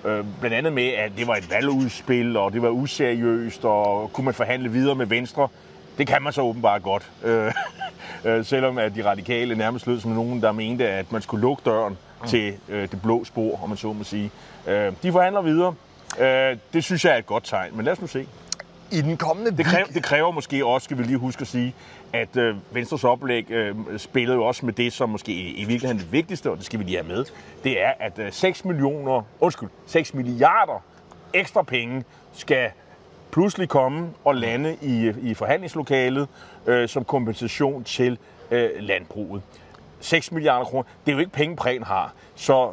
øh, 0.05 0.25
blandt 0.39 0.55
andet 0.55 0.73
med, 0.73 0.87
at 0.87 1.11
det 1.17 1.27
var 1.27 1.35
et 1.35 1.51
valgudspil, 1.51 2.37
og 2.37 2.53
det 2.53 2.61
var 2.61 2.69
useriøst, 2.69 3.65
og 3.65 4.13
kunne 4.13 4.25
man 4.25 4.33
forhandle 4.33 4.71
videre 4.71 4.95
med 4.95 5.05
Venstre. 5.05 5.47
Det 5.97 6.07
kan 6.07 6.21
man 6.21 6.33
så 6.33 6.41
åbenbart 6.41 6.83
godt. 6.83 7.11
Øh, 7.23 7.53
øh, 8.25 8.45
selvom 8.45 8.77
at 8.77 8.95
de 8.95 9.05
radikale 9.05 9.55
nærmest 9.55 9.87
lød 9.87 9.99
som 9.99 10.11
nogen, 10.11 10.41
der 10.41 10.51
mente, 10.51 10.87
at 10.87 11.11
man 11.11 11.21
skulle 11.21 11.41
lukke 11.41 11.61
døren 11.65 11.97
mm. 12.21 12.27
til 12.27 12.53
øh, 12.69 12.91
det 12.91 13.01
blå 13.01 13.25
spor, 13.25 13.63
om 13.63 13.69
man 13.69 13.77
så 13.77 13.93
må 13.93 14.03
sige. 14.03 14.31
Øh, 14.67 14.93
de 15.03 15.11
forhandler 15.11 15.41
videre. 15.41 15.73
Øh, 16.19 16.57
det 16.73 16.83
synes 16.83 17.05
jeg 17.05 17.13
er 17.13 17.17
et 17.17 17.25
godt 17.25 17.43
tegn, 17.43 17.75
men 17.75 17.85
lad 17.85 17.93
os 17.93 18.01
nu 18.01 18.07
se. 18.07 18.27
I 18.91 19.02
den 19.02 19.17
kommende 19.17 19.58
Det 19.58 19.65
kræver, 19.65 19.86
det 19.86 20.04
kræver 20.04 20.32
måske 20.32 20.65
også, 20.65 20.86
skal 20.86 20.97
vi 20.97 21.04
lige 21.04 21.17
huske 21.17 21.41
at 21.41 21.47
sige, 21.47 21.75
at 22.13 22.38
øh, 22.38 22.56
Venstres 22.71 23.04
oplæg 23.04 23.52
øh, 23.52 23.75
spillede 23.97 24.38
jo 24.38 24.43
også 24.43 24.65
med 24.65 24.73
det, 24.73 24.93
som 24.93 25.10
måske 25.10 25.32
i, 25.32 25.54
i 25.54 25.65
virkeligheden 25.65 25.97
det 25.97 26.12
vigtigste, 26.12 26.52
og 26.52 26.58
det 26.58 26.65
skal 26.65 26.80
vi 26.80 26.84
lige 26.84 26.97
have 26.97 27.08
med, 27.08 27.25
det 27.63 27.82
er, 27.82 27.91
at 27.99 28.19
øh, 28.19 28.32
6 28.32 28.65
millioner, 28.65 29.21
undskyld, 29.39 29.69
6 29.88 30.13
milliarder 30.13 30.84
ekstra 31.34 31.62
penge 31.62 32.04
skal 32.34 32.69
pludselig 33.32 33.69
komme 33.69 34.10
og 34.25 34.36
lande 34.36 34.78
i, 34.82 35.13
i 35.21 35.34
forhandlingslokalet 35.34 36.28
øh, 36.65 36.89
som 36.89 37.06
kompensation 37.06 37.84
til 37.84 38.17
øh, 38.52 38.69
landbruget. 38.80 39.41
6 39.99 40.32
milliarder 40.32 40.65
kroner, 40.65 40.84
det 41.06 41.12
er 41.12 41.15
jo 41.15 41.19
ikke 41.19 41.32
penge, 41.32 41.56
Prehn 41.56 41.84
har, 41.84 42.13
så 42.36 42.71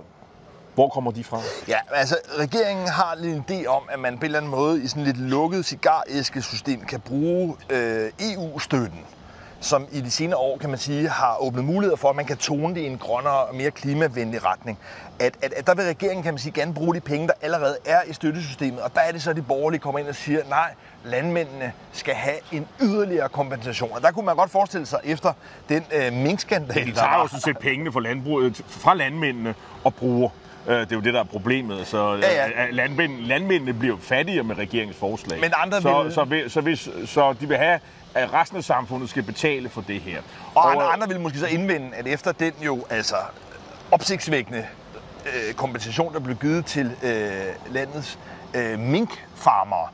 hvor 0.77 0.89
kommer 0.89 1.11
de 1.11 1.25
fra? 1.25 1.41
Ja, 1.69 1.79
altså 1.93 2.17
regeringen 2.39 2.89
har 2.89 3.15
lige 3.19 3.35
en 3.35 3.45
idé 3.51 3.67
om, 3.67 3.83
at 3.89 3.99
man 3.99 4.19
på 4.19 4.21
en 4.21 4.25
eller 4.25 4.39
anden 4.39 4.51
måde 4.51 4.83
i 4.83 4.87
sådan 4.87 5.05
lidt 5.05 5.21
lukket 5.21 5.65
cigaræskesystem 5.65 6.81
kan 6.81 7.01
bruge 7.01 7.57
øh, 7.71 8.11
EU-støtten, 8.21 9.01
som 9.61 9.87
i 9.93 10.01
de 10.01 10.11
senere 10.11 10.39
år, 10.39 10.59
kan 10.59 10.71
man 10.71 10.79
sige, 10.79 11.09
har 11.09 11.37
åbnet 11.41 11.65
muligheder 11.65 11.97
for, 11.97 12.11
at 12.11 12.17
man 12.17 12.25
kan 12.25 12.37
tone 12.37 12.75
det 12.75 12.81
i 12.81 12.87
en 12.87 12.99
grønnere 12.99 13.45
og 13.45 13.55
mere 13.55 13.71
klimavenlig 13.71 14.45
retning. 14.45 14.79
At, 15.19 15.37
at, 15.43 15.53
at 15.53 15.67
der 15.67 15.75
vil 15.75 15.85
regeringen, 15.85 16.23
kan 16.23 16.35
man 16.35 16.39
sige, 16.39 16.53
gerne 16.53 16.75
bruge 16.75 16.95
de 16.95 17.01
penge, 17.01 17.27
der 17.27 17.33
allerede 17.43 17.77
er 17.87 18.03
i 18.07 18.13
støttesystemet, 18.13 18.81
og 18.81 18.95
der 18.95 19.01
er 19.01 19.13
det 19.13 19.23
så, 19.23 19.31
at 19.31 19.37
de 19.37 19.43
borgerlige 19.43 19.81
kommer 19.81 19.99
ind 19.99 20.09
og 20.09 20.15
siger, 20.15 20.41
nej, 20.49 20.75
landmændene 21.05 21.73
skal 21.93 22.15
have 22.15 22.37
en 22.53 22.67
yderligere 22.83 23.29
kompensation. 23.29 23.91
Og 23.93 24.03
der 24.03 24.11
kunne 24.11 24.27
man 24.27 24.37
godt 24.37 24.51
forestille 24.51 24.87
sig, 24.87 25.01
efter 25.05 25.33
den 25.69 25.85
øh, 25.93 26.13
minkskandale, 26.13 26.87
De 26.87 26.91
der 26.91 27.01
tager 27.01 27.21
jo 27.21 27.27
sådan 27.27 27.41
set 27.41 27.59
pengene 27.59 27.93
fra, 27.93 28.01
landbruget, 28.01 28.63
fra 28.69 28.95
landmændene 28.95 29.55
og 29.85 29.95
bruger. 29.95 30.31
Øh, 30.69 30.81
Det 30.81 30.93
er 30.93 30.97
jo 30.97 31.01
det, 31.01 31.15
der 31.15 31.21
er 31.21 31.25
problemet. 31.25 31.87
Så 31.87 32.15
Ja, 32.23 32.35
ja. 32.47 32.67
øh, 32.67 32.73
landmænd, 32.75 33.21
landmændene 33.21 33.73
bliver 33.75 33.97
fattigere 34.01 34.43
med 34.45 34.59
regeringens 34.59 34.97
forslag. 34.97 35.41
Men 35.41 35.53
andre 35.57 35.83
så, 35.83 36.03
vil- 36.03 36.13
Så, 36.13 36.25
vil, 36.25 36.51
så, 36.51 36.61
hvis, 36.61 36.89
så 37.07 37.35
de 37.41 37.49
vil 37.49 37.57
have, 37.57 37.81
at 38.15 38.33
resten 38.33 38.59
af 38.59 38.65
samfundet 38.65 39.11
skal 39.11 39.23
betale 39.23 39.69
for 39.69 39.81
det 39.81 40.01
her. 40.01 40.21
Og 40.55 40.71
andre, 40.71 40.85
øh, 40.87 40.93
andre 40.93 41.09
vil 41.09 41.21
måske 41.21 41.39
så 41.39 41.47
indvende, 41.47 41.97
at 41.97 42.07
efter 42.07 42.33
den 42.33 42.53
jo 42.65 42.85
altså 42.91 43.17
opsigtsvækkende 43.91 44.67
øh, 45.27 45.55
kompensation, 45.55 46.15
der 46.15 46.21
blev 46.21 46.37
givet 46.37 46.67
til 46.67 46.91
øh, 47.03 47.31
landets 47.71 48.19
øh, 48.55 48.79
minkfarmere. 48.79 49.89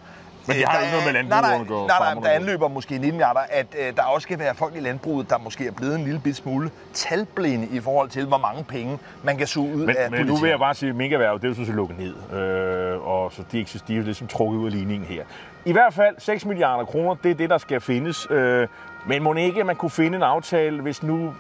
Men 0.47 0.57
det 0.57 0.65
har 0.67 0.79
jo 0.79 0.85
ikke 0.85 0.93
noget 0.93 1.07
med 1.07 1.21
er- 1.21 1.23
landbrugerne 1.25 1.49
nej, 1.55 1.61
at 1.61 1.67
gøre, 1.69 1.87
Nej, 1.87 1.99
nej, 1.99 2.15
nej, 2.15 2.23
der 2.23 2.29
at 2.31 2.37
anløber 2.37 2.69
måske 2.69 2.93
19 2.95 3.11
milliarder, 3.11 3.41
at 3.51 3.67
øh, 3.79 3.97
der 3.97 4.03
også 4.03 4.23
skal 4.23 4.39
være 4.39 4.55
folk 4.55 4.77
i 4.77 4.81
landbruget, 4.81 5.31
der 5.31 5.39
måske 5.39 5.67
er 5.67 5.71
blevet 5.73 5.95
en 5.95 6.05
lille 6.05 6.21
bit 6.21 6.37
smule 6.37 6.71
talblinde 6.95 7.69
i 7.77 7.81
forhold 7.81 8.09
til, 8.09 8.27
hvor 8.27 8.39
mange 8.39 8.65
penge 8.65 8.99
man 9.23 9.37
kan 9.39 9.47
suge 9.47 9.75
ud 9.77 9.87
Men, 9.87 9.97
af 9.97 10.11
men 10.11 10.27
nu 10.27 10.37
vil 10.37 10.51
jeg 10.51 10.59
bare 10.59 10.75
sige, 10.75 10.91
at 10.91 10.97
minkerhvervet, 10.97 11.43
det 11.43 11.47
er 11.47 11.51
jo 11.51 11.55
sådan 11.55 11.67
set 11.67 11.75
lukket 11.75 11.99
ned. 11.99 12.39
Øh, 12.41 13.07
og 13.07 13.33
så 13.33 13.43
de 13.53 13.61
eksisterer 13.61 13.99
jo 13.99 14.05
ligesom 14.05 14.27
trukket 14.27 14.59
ud 14.59 14.67
af 14.67 14.73
ligningen 14.73 15.09
her. 15.09 15.25
I 15.65 15.73
hvert 15.73 15.95
fald 15.95 16.15
6 16.19 16.45
milliarder 16.45 16.85
kroner, 16.85 17.15
det 17.23 17.31
er 17.31 17.35
det, 17.35 17.51
der 17.51 17.59
skal 17.59 17.81
findes. 17.81 18.27
Øh, 18.31 18.69
men 19.07 19.23
må 19.23 19.35
ikke, 19.35 19.65
man 19.65 19.77
kunne 19.77 19.91
finde 19.91 20.17
en 20.17 20.23
aftale, 20.23 20.81
hvis 20.83 21.03
nu 21.03 21.35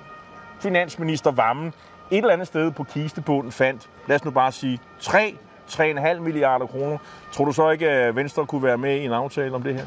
finansminister 0.60 1.30
Vammen 1.30 1.66
et 2.10 2.16
eller 2.18 2.32
andet 2.32 2.46
sted 2.46 2.70
på 2.70 2.84
kistebunden 2.84 3.52
fandt, 3.52 3.88
lad 4.06 4.16
os 4.16 4.24
nu 4.24 4.30
bare 4.30 4.52
sige, 4.52 4.78
3 5.00 5.36
3,5 5.72 6.20
milliarder 6.20 6.66
kroner. 6.66 6.98
Tror 7.32 7.44
du 7.44 7.52
så 7.52 7.70
ikke, 7.70 7.88
at 7.88 8.16
Venstre 8.16 8.46
kunne 8.46 8.62
være 8.62 8.78
med 8.78 8.96
i 8.96 9.04
en 9.04 9.12
aftale 9.12 9.54
om 9.54 9.62
det 9.62 9.74
her? 9.74 9.86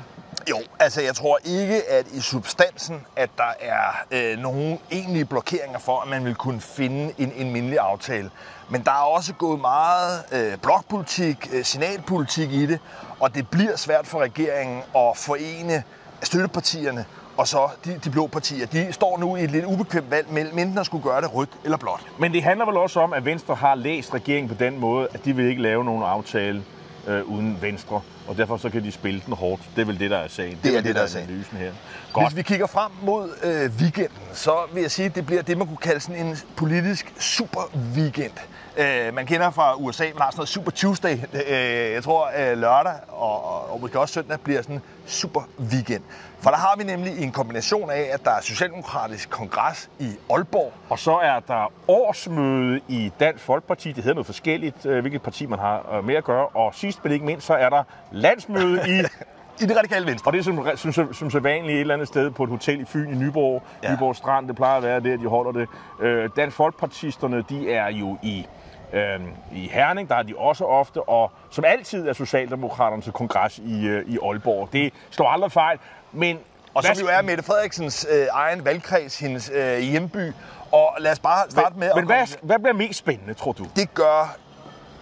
Jo, 0.50 0.58
altså 0.80 1.02
jeg 1.02 1.16
tror 1.16 1.40
ikke, 1.46 1.90
at 1.90 2.08
i 2.08 2.22
substansen, 2.22 3.06
at 3.16 3.30
der 3.38 3.54
er 3.60 4.06
øh, 4.12 4.38
nogen 4.38 4.80
egentlige 4.92 5.26
blokeringer 5.26 5.80
for, 5.80 6.00
at 6.00 6.10
man 6.10 6.26
vil 6.26 6.36
kunne 6.36 6.62
finde 6.62 7.14
en, 7.18 7.34
en 7.36 7.52
mindelig 7.54 7.80
aftale. 7.80 8.30
Men 8.70 8.84
der 8.84 8.92
er 8.92 9.16
også 9.16 9.34
gået 9.34 9.62
meget 9.62 10.24
øh, 10.32 10.58
blokpolitik, 10.58 11.50
øh, 11.54 11.66
signalpolitik 11.66 12.52
i 12.52 12.66
det, 12.66 12.80
og 13.20 13.36
det 13.36 13.50
bliver 13.50 13.76
svært 13.76 14.08
for 14.08 14.20
regeringen 14.20 14.82
at 14.96 15.18
forene 15.18 15.84
støttepartierne 16.24 17.06
og 17.38 17.48
så 17.48 17.70
de, 17.86 18.00
de 18.04 18.10
blå 18.10 18.28
partier. 18.28 18.66
De 18.66 18.94
står 18.94 19.18
nu 19.18 19.36
i 19.36 19.44
et 19.44 19.52
lidt 19.52 19.66
ubekvemt 19.66 20.12
valg 20.12 20.28
mellem 20.32 20.60
enten 20.60 20.78
at 20.78 20.86
skulle 20.86 21.04
gøre 21.04 21.22
det 21.22 21.34
rødt 21.34 21.50
eller 21.64 21.78
blåt. 21.78 22.02
Men 22.20 22.34
det 22.34 22.44
handler 22.44 22.66
vel 22.66 22.78
også 22.78 23.00
om, 23.00 23.14
at 23.14 23.26
Venstre 23.26 23.56
har 23.56 23.76
læst 23.76 24.14
regeringen 24.14 24.50
på 24.50 24.56
den 24.64 24.80
måde, 24.80 25.08
at 25.14 25.26
de 25.26 25.36
vil 25.36 25.46
ikke 25.46 25.62
lave 25.62 25.86
nogen 25.86 26.04
aftale 26.04 26.64
øh, 27.08 27.24
uden 27.24 27.58
Venstre, 27.62 28.02
og 28.28 28.38
derfor 28.38 28.58
så 28.58 28.70
kan 28.70 28.84
de 28.84 28.92
spille 28.92 29.22
den 29.26 29.34
hårdt. 29.34 29.62
Det 29.76 29.82
er 29.82 29.86
vel 29.86 30.00
det, 30.00 30.12
der 30.12 30.18
er 30.18 30.28
sagen. 30.28 30.60
Det 30.64 30.70
er 30.70 30.76
vel 30.76 30.84
det, 30.84 30.96
der 30.96 31.02
er 31.02 31.08
sagen. 31.08 31.46
her. 31.52 31.72
Godt. 32.14 32.28
Hvis 32.28 32.38
vi 32.38 32.42
kigger 32.42 32.68
frem 32.68 32.92
mod 33.02 33.30
øh, 33.44 33.72
weekenden, 33.80 34.18
så 34.34 34.56
vil 34.74 34.82
jeg 34.82 34.92
sige, 34.92 35.06
at 35.06 35.16
det 35.16 35.26
bliver 35.26 35.42
det, 35.42 35.58
man 35.58 35.68
kunne 35.68 35.78
kalde 35.78 36.00
sådan 36.00 36.26
en 36.26 36.38
politisk 36.56 37.14
super 37.20 37.72
weekend. 37.96 38.32
Øh, 38.78 39.14
man 39.14 39.26
kender 39.26 39.52
fra 39.52 39.76
USA, 39.76 40.04
man 40.04 40.22
har 40.22 40.32
sådan 40.32 40.38
noget 40.38 40.50
Super 40.50 40.72
Tuesday. 40.72 41.18
Øh, 41.34 41.94
jeg 41.94 42.04
tror 42.04 42.30
øh, 42.38 42.58
lørdag 42.58 42.94
og, 43.08 43.46
og, 43.46 43.74
og 43.74 43.82
måske 43.82 44.00
også 44.00 44.14
søndag 44.14 44.40
bliver 44.40 44.62
sådan 44.62 44.76
en 44.76 44.82
super 45.06 45.42
weekend. 45.60 46.02
For 46.40 46.50
der 46.50 46.58
har 46.58 46.76
vi 46.78 46.84
nemlig 46.84 47.24
en 47.24 47.32
kombination 47.32 47.90
af, 47.90 48.10
at 48.14 48.26
der 48.26 48.32
er 48.32 48.42
Socialdemokratisk 48.42 49.30
Kongres 49.30 49.90
i 50.00 50.10
Aalborg. 50.30 50.74
Og 50.90 51.00
så 51.00 51.18
er 51.18 51.40
der 51.40 51.72
årsmøde 51.88 52.82
i 52.88 53.12
Dansk 53.20 53.44
Folkeparti. 53.44 53.92
Det 53.92 54.04
hedder 54.04 54.14
noget 54.14 54.26
forskelligt, 54.26 54.86
øh, 54.86 55.02
hvilket 55.02 55.22
parti 55.22 55.46
man 55.46 55.60
har 55.60 55.98
øh, 55.98 56.06
med 56.06 56.16
at 56.16 56.24
gøre. 56.24 56.48
Og 56.48 56.76
sidst 56.76 57.04
men 57.04 57.14
ikke 57.14 57.26
mindst, 57.26 57.48
så 57.48 57.54
er 57.54 57.70
der 57.70 57.84
landsmøde 58.12 58.82
i 58.88 59.04
I 59.62 59.66
det 59.66 59.78
radikale 59.78 60.06
venstre. 60.06 60.30
Og 60.30 60.34
det 60.34 60.40
er 60.40 60.44
som, 60.44 60.68
som, 60.76 60.94
som, 60.94 61.14
som 61.14 61.30
så 61.30 61.40
vanligt 61.40 61.76
et 61.76 61.82
eller 61.82 61.94
andet 61.94 62.08
sted 62.08 62.32
på 62.32 62.44
et 62.44 62.50
hotel 62.50 62.82
i 62.82 62.86
Fyn 62.86 63.10
i 63.14 63.16
Nyborg. 63.16 63.64
Ja. 63.84 63.90
Ja. 63.90 63.96
Nyborg 63.96 64.16
Strand, 64.16 64.48
det 64.48 64.56
plejer 64.56 64.78
at 64.78 64.84
være 64.84 65.00
der, 65.00 65.18
de 65.18 65.28
holder 65.28 65.52
det. 65.52 65.68
Øh, 66.00 66.30
Dansk 66.36 66.58
Folkepartisterne, 66.58 67.44
de 67.50 67.72
er 67.72 67.88
jo 67.92 68.18
i, 68.24 68.48
øh, 68.94 69.20
i 69.54 69.68
Herning, 69.68 70.10
der 70.10 70.16
er 70.16 70.24
de 70.24 70.34
også 70.38 70.66
ofte. 70.66 71.10
Og 71.10 71.32
som 71.52 71.66
altid 71.66 72.08
er 72.08 72.14
Socialdemokraterne 72.14 73.02
til 73.02 73.12
kongres 73.12 73.58
i, 73.58 73.86
øh, 73.86 74.06
i 74.08 74.18
Aalborg. 74.24 74.70
Det 74.74 74.94
slår 75.10 75.30
aldrig 75.30 75.52
fejl. 75.52 75.80
Men 76.12 76.40
Og 76.74 76.84
som 76.84 76.96
jo 77.02 77.08
er 77.08 77.22
Mette 77.22 77.44
Frederiksens 77.44 78.08
øh, 78.10 78.28
egen 78.32 78.66
valgkreds, 78.66 79.20
hendes 79.20 79.52
øh, 79.54 79.80
hjemby. 79.80 80.34
Og 80.72 80.96
lad 81.00 81.12
os 81.12 81.20
bare 81.20 81.50
starte 81.50 81.80
med 81.80 81.90
Men 81.96 82.00
at 82.00 82.06
hvad, 82.06 82.38
hvad 82.42 82.60
bliver 82.60 82.74
mest 82.74 83.00
spændende, 83.00 83.34
tror 83.34 83.52
du? 83.52 83.66
Det 83.76 83.94
gør 83.94 84.36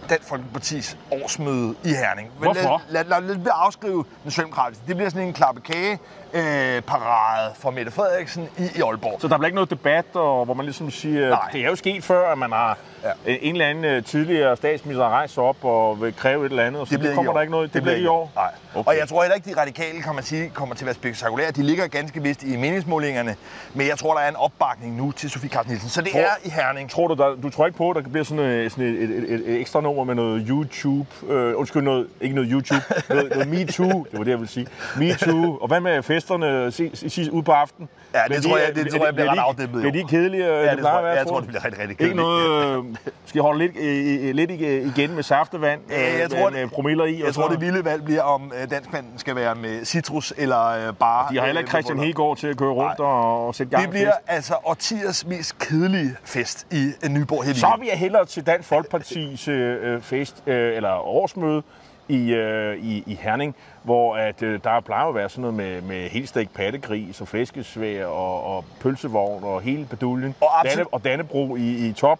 Dansk 0.08 0.28
Folkepartis 0.28 0.98
årsmøde 1.12 1.74
i 1.84 1.88
Herning. 1.88 2.30
Men 2.40 2.52
Hvorfor? 2.52 2.82
Lad, 2.88 3.04
lad, 3.04 3.20
lad, 3.20 3.36
lad 3.36 3.52
afskrive 3.54 4.04
den 4.22 4.30
socialdemokratiske. 4.30 4.84
Det 4.88 4.96
bliver 4.96 5.10
sådan 5.10 5.26
en 5.26 5.32
klappekage 5.32 5.98
øh, 6.34 6.82
parade 6.82 7.52
for 7.60 7.70
Mette 7.70 7.92
Frederiksen 7.92 8.48
i, 8.58 8.62
i 8.62 8.80
Aalborg. 8.80 9.20
Så 9.20 9.28
der 9.28 9.36
bliver 9.38 9.46
ikke 9.46 9.54
noget 9.54 9.70
debat, 9.70 10.04
og 10.14 10.44
hvor 10.44 10.54
man 10.54 10.64
ligesom 10.66 10.90
siger, 10.90 11.28
Nej. 11.30 11.48
det 11.52 11.60
er 11.60 11.68
jo 11.68 11.76
sket 11.76 12.04
før, 12.04 12.32
at 12.32 12.38
man 12.38 12.52
har 12.52 12.78
Ja. 13.04 13.08
ja. 13.26 13.36
en 13.40 13.54
eller 13.54 13.66
anden 13.66 13.84
øh, 13.84 14.04
tidligere 14.04 14.56
statsminister 14.56 15.08
rejst 15.08 15.38
op 15.38 15.64
og 15.64 16.00
vil 16.02 16.16
kræve 16.16 16.46
et 16.46 16.50
eller 16.50 16.62
andet, 16.64 16.80
og 16.80 16.86
så 16.86 16.90
det, 16.90 16.98
bliver 16.98 17.10
det 17.10 17.16
kommer 17.16 17.32
der 17.32 17.40
ikke 17.40 17.50
noget. 17.50 17.66
Det, 17.68 17.74
det 17.74 17.82
bliver 17.82 17.96
ikke 17.96 18.04
i 18.04 18.08
år. 18.08 18.32
Nej. 18.34 18.50
Okay. 18.74 18.88
Og 18.90 18.96
jeg 18.98 19.08
tror 19.08 19.22
heller 19.22 19.34
ikke, 19.34 19.50
de 19.54 19.60
radikale 19.60 20.02
kan 20.02 20.14
man 20.14 20.24
sige, 20.24 20.48
kommer 20.54 20.74
til 20.74 20.84
at 20.84 20.86
være 20.86 20.94
spektakulære. 20.94 21.50
De 21.50 21.62
ligger 21.62 21.86
ganske 21.86 22.22
vist 22.22 22.42
i 22.42 22.56
meningsmålingerne, 22.56 23.36
men 23.74 23.86
jeg 23.86 23.98
tror, 23.98 24.14
der 24.14 24.20
er 24.20 24.28
en 24.28 24.36
opbakning 24.36 24.96
nu 24.96 25.12
til 25.12 25.30
Sofie 25.30 25.50
Carsten 25.50 25.70
Nielsen. 25.70 25.90
Så 25.90 26.00
det 26.02 26.12
Tror- 26.12 26.20
er 26.20 26.26
i 26.44 26.48
Herning. 26.50 26.90
Tror 26.90 27.08
du, 27.08 27.14
der, 27.14 27.34
du 27.42 27.50
tror 27.50 27.66
ikke 27.66 27.78
på, 27.78 27.90
at 27.90 28.04
der 28.04 28.10
bliver 28.10 28.24
sådan, 28.24 28.44
øh, 28.44 28.70
sådan 28.70 28.84
et, 28.84 29.02
et, 29.02 29.10
et, 29.10 29.32
et, 29.48 29.60
ekstra 29.60 29.80
nummer 29.80 30.04
med 30.04 30.14
noget 30.14 30.46
YouTube? 30.48 31.06
Øh, 31.28 31.58
undskyld, 31.58 31.82
noget, 31.82 32.06
ikke 32.20 32.34
noget 32.34 32.50
YouTube. 32.52 32.82
Noget, 33.08 33.30
noget 33.30 33.48
MeToo, 33.48 33.88
det 34.10 34.18
var 34.18 34.24
det, 34.24 34.30
jeg 34.30 34.38
ville 34.38 34.50
sige. 34.52 34.66
MeToo. 34.96 35.58
Og 35.60 35.68
hvad 35.68 35.80
med 35.80 36.02
festerne 36.24 36.70
sidst 37.08 37.30
ude 37.30 37.42
på 37.42 37.52
aften? 37.52 37.88
Ja, 38.14 38.34
det 38.34 38.42
tror 38.44 38.56
jeg- 38.58 38.70
øh, 38.76 38.84
det 38.84 38.92
tror 38.92 39.04
jeg 39.04 39.14
bliver 39.14 39.30
ret 39.32 39.38
afdæmpet 39.38 39.80
Bliver 39.80 39.92
de 39.92 39.98
ikke 39.98 40.10
kedelige? 40.10 40.46
øh, 40.58 40.64
Ja, 40.64 40.70
det 40.76 40.82
tror 40.84 41.06
jeg, 41.06 41.16
jeg 41.16 41.26
tror 41.26 41.38
det 41.40 41.48
bliver 41.48 41.64
rigtig, 41.64 41.80
rigtig 41.80 41.90
Ikke 41.90 41.98
kedeligt. 42.04 42.16
noget... 42.16 42.78
Øh, 42.78 42.84
skal 43.26 43.42
holde 43.42 43.58
lidt, 43.58 43.76
øh, 43.76 44.28
øh, 44.28 44.34
lidt 44.34 44.50
ig- 44.50 44.96
igen 44.96 45.14
med 45.14 45.22
saftevand? 45.22 45.80
Ja, 45.90 46.12
jeg 46.18 46.24
øh, 46.24 46.38
tror, 46.40 46.50
med, 46.50 46.68
promiller 46.68 47.04
i? 47.04 47.22
Jeg 47.24 47.34
tror, 47.34 47.48
det 47.48 47.60
vilde 47.60 47.84
valg 47.84 48.04
bliver, 48.04 48.22
om 48.22 48.52
øh, 48.62 48.70
danskmanden 48.70 49.12
skal 49.18 49.36
være 49.36 49.54
med 49.54 49.84
citrus 49.84 50.32
eller 50.36 50.68
øh, 50.88 50.94
bare... 50.94 51.26
De 51.32 51.38
har 51.38 51.46
heller 51.46 51.60
ikke 51.60 51.68
øh, 51.68 51.70
Christian 51.70 51.98
Hegård 51.98 52.36
til 52.36 52.46
at 52.46 52.56
køre 52.56 52.70
rundt 52.72 53.00
og, 53.00 53.46
og 53.46 53.54
sætte 53.54 53.70
gang 53.70 53.82
Det 53.82 53.90
bliver 53.90 54.12
altså 54.26 54.54
årtiers 54.64 55.26
mest 55.26 55.58
kedelige 55.58 56.10
fest 56.24 56.66
i 56.72 56.90
øh, 57.04 57.10
Nyborg 57.10 57.44
hele 57.44 57.58
Så 57.58 57.66
vil 57.78 57.88
jeg 57.88 57.98
hellere 57.98 58.24
til 58.24 58.46
Dansk 58.46 58.68
Folkepartis 58.68 59.48
øh, 59.48 60.00
fest, 60.02 60.42
øh, 60.46 60.76
eller 60.76 60.90
årsmøde 61.06 61.62
i, 62.08 62.32
øh, 62.32 62.76
i, 62.84 63.02
i 63.06 63.14
Herning, 63.14 63.54
hvor 63.82 64.16
at, 64.16 64.42
øh, 64.42 64.60
der 64.64 64.80
plejer 64.80 65.06
at 65.06 65.14
være 65.14 65.28
sådan 65.28 65.42
noget 65.42 65.54
med, 65.56 65.80
med 65.82 66.08
helstegt 66.08 66.54
pattegris 66.54 67.20
og 67.20 67.28
flæskesvær 67.28 68.06
og, 68.06 68.56
og 68.56 68.64
pølsevogn 68.80 69.44
og 69.44 69.60
hele 69.60 69.86
baduljen. 69.90 70.34
Og 70.40 70.60
absolut- 70.60 70.76
Danne, 70.76 70.86
og 70.94 71.04
Dannebro 71.04 71.56
i, 71.56 71.88
i 71.88 71.92
top. 71.92 72.18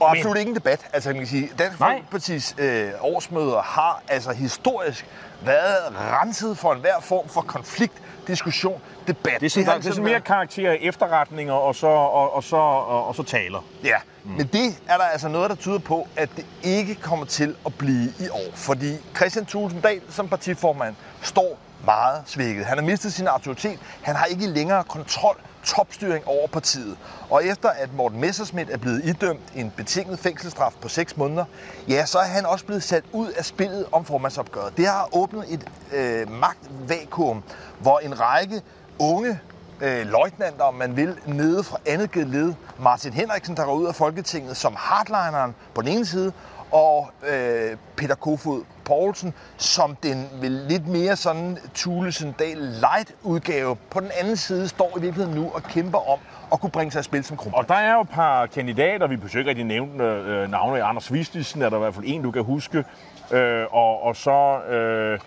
Og 0.00 0.10
absolut 0.10 0.36
ingen 0.36 0.54
debat. 0.54 0.86
Altså, 0.92 1.08
man 1.08 1.18
kan 1.18 1.26
sige, 1.26 1.50
Dansk. 1.58 1.78
Folkepartis 1.78 2.54
øh, 2.58 2.90
årsmøder 3.00 3.62
har 3.62 4.02
altså 4.08 4.32
historisk 4.32 5.06
været 5.42 5.94
renset 5.94 6.58
for 6.58 6.72
enhver 6.72 7.00
form 7.00 7.28
for 7.28 7.40
konflikt, 7.40 8.02
diskussion, 8.26 8.80
debat. 9.06 9.40
Det 9.40 9.46
er 9.46 9.50
sådan, 9.50 9.64
har 9.64 9.72
der, 9.72 9.80
det 9.80 9.88
er 9.88 9.92
sådan 9.92 10.04
mere 10.04 10.20
karakter 10.20 10.70
af 10.70 10.78
efterretninger 10.80 11.54
og 11.54 11.74
så, 11.74 11.86
og, 11.86 12.34
og, 12.34 12.44
så, 12.44 12.56
og, 12.56 13.06
og 13.06 13.14
så 13.14 13.22
taler. 13.22 13.64
Ja, 13.84 13.96
mm. 14.24 14.30
men 14.30 14.46
det 14.46 14.80
er 14.88 14.96
der 14.96 15.04
altså 15.04 15.28
noget, 15.28 15.50
der 15.50 15.56
tyder 15.56 15.78
på, 15.78 16.08
at 16.16 16.28
det 16.36 16.46
ikke 16.62 16.94
kommer 16.94 17.26
til 17.26 17.56
at 17.66 17.74
blive 17.74 18.12
i 18.20 18.28
år. 18.30 18.50
Fordi 18.54 18.92
Christian 19.16 19.46
Thulesen 19.46 19.80
Dahl 19.80 20.00
som 20.10 20.28
partiformand 20.28 20.94
står 21.22 21.58
meget 21.86 22.22
svækket. 22.26 22.66
Han 22.66 22.78
har 22.78 22.84
mistet 22.84 23.12
sin 23.12 23.26
autoritet. 23.26 23.78
Han 24.02 24.16
har 24.16 24.26
ikke 24.26 24.46
længere 24.46 24.84
kontrol, 24.84 25.36
topstyring 25.64 26.26
over 26.26 26.46
partiet. 26.46 26.96
Og 27.30 27.44
efter 27.44 27.68
at 27.68 27.94
Morten 27.94 28.20
Messerschmidt 28.20 28.70
er 28.70 28.76
blevet 28.76 29.04
idømt 29.04 29.40
en 29.54 29.70
betinget 29.70 30.18
fængselsstraf 30.18 30.72
på 30.80 30.88
6 30.88 31.16
måneder, 31.16 31.44
ja, 31.88 32.06
så 32.06 32.18
er 32.18 32.24
han 32.24 32.46
også 32.46 32.64
blevet 32.64 32.82
sat 32.82 33.04
ud 33.12 33.28
af 33.28 33.44
spillet 33.44 33.86
om 33.92 34.04
formandsopgøret. 34.04 34.76
Det 34.76 34.86
har 34.86 35.08
åbnet 35.12 35.44
et 35.48 35.68
øh, 35.92 36.30
magtvakuum, 36.30 37.42
hvor 37.80 37.98
en 37.98 38.20
række 38.20 38.62
unge 38.98 39.40
øh, 39.80 40.06
løjtnanter, 40.06 40.64
om 40.64 40.74
man 40.74 40.96
vil, 40.96 41.16
nede 41.26 41.64
fra 41.64 41.78
andet 41.86 42.16
led. 42.16 42.54
Martin 42.78 43.12
Henriksen, 43.12 43.56
der 43.56 43.64
går 43.64 43.74
ud 43.74 43.86
af 43.86 43.94
Folketinget 43.94 44.56
som 44.56 44.74
hardlineren 44.78 45.54
på 45.74 45.82
den 45.82 45.90
ene 45.90 46.06
side, 46.06 46.32
og 46.72 47.08
øh, 47.32 47.76
Peter 47.96 48.14
Kofod 48.14 48.64
Poulsen 48.84 49.34
som 49.56 49.96
den 50.02 50.28
vel 50.40 50.50
lidt 50.50 50.88
mere 50.88 51.16
sådan 51.16 51.58
Thulesen 51.74 52.34
Dahl 52.38 52.58
light 52.58 53.14
udgave 53.22 53.76
på 53.90 54.00
den 54.00 54.10
anden 54.20 54.36
side 54.36 54.68
står 54.68 54.98
i 54.98 55.00
virkeligheden 55.00 55.40
nu 55.40 55.50
og 55.54 55.62
kæmper 55.62 56.10
om 56.10 56.18
at 56.52 56.60
kunne 56.60 56.70
bringe 56.70 56.92
sig 56.92 57.00
i 57.00 57.02
spil 57.02 57.24
som 57.24 57.36
kronprins. 57.36 57.62
Og 57.62 57.68
der 57.68 57.74
er 57.74 57.94
jo 57.94 58.00
et 58.00 58.08
par 58.08 58.46
kandidater, 58.46 59.06
vi 59.06 59.16
besøger 59.16 59.40
ikke 59.40 59.48
rigtig 59.48 59.64
nævnte 59.64 60.04
øh, 60.04 60.50
navne. 60.50 60.82
Anders 60.82 61.12
Vistisen 61.12 61.62
er 61.62 61.68
der 61.68 61.76
i 61.76 61.80
hvert 61.80 61.94
fald 61.94 62.04
en, 62.08 62.22
du 62.22 62.30
kan 62.30 62.44
huske. 62.44 62.84
Øh, 63.32 63.64
og, 63.70 64.02
og 64.02 64.16
så 64.16 64.58
øh, 64.68 65.18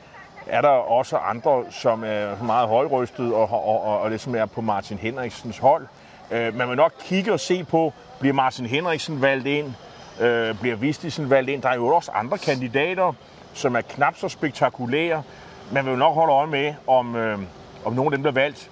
er 0.48 0.62
der 0.62 0.70
også 0.70 1.18
andre, 1.18 1.64
som 1.70 2.04
er 2.04 2.44
meget 2.44 2.68
højrystet 2.68 3.34
og, 3.34 3.52
og, 3.52 3.84
og, 3.84 4.00
og 4.00 4.12
det 4.12 4.28
er 4.28 4.46
på 4.46 4.62
Martin 4.62 4.98
Henriksens 4.98 5.58
hold. 5.58 5.88
Øh, 6.32 6.56
man 6.56 6.70
vil 6.70 6.78
nok 6.78 6.94
kigge 7.04 7.34
og 7.34 7.40
se 7.40 7.64
på, 7.64 7.94
bliver 8.20 8.34
Martin 8.34 8.66
Henriksen 8.66 9.22
valgt 9.22 9.48
ind? 9.48 9.74
Øh, 10.20 10.56
bliver 10.60 10.76
Vistisen 10.76 11.30
valgt 11.30 11.50
ind? 11.50 11.62
Der 11.62 11.70
er 11.70 11.76
jo 11.76 11.88
også 11.88 12.12
andre 12.12 12.38
kandidater, 12.38 13.14
som 13.54 13.76
er 13.76 13.82
knap 13.82 14.18
så 14.18 14.30
spektakulære. 14.30 15.24
Man 15.72 15.86
vil 15.86 15.92
jo 15.92 15.98
nok 15.98 16.14
holde 16.14 16.34
øje 16.34 16.48
med, 16.48 16.74
om, 16.88 17.16
øh, 17.16 17.40
om 17.86 17.94
nogle 17.94 18.08
af 18.08 18.18
dem, 18.18 18.24
der 18.24 18.30
er 18.30 18.34
valgt, 18.34 18.70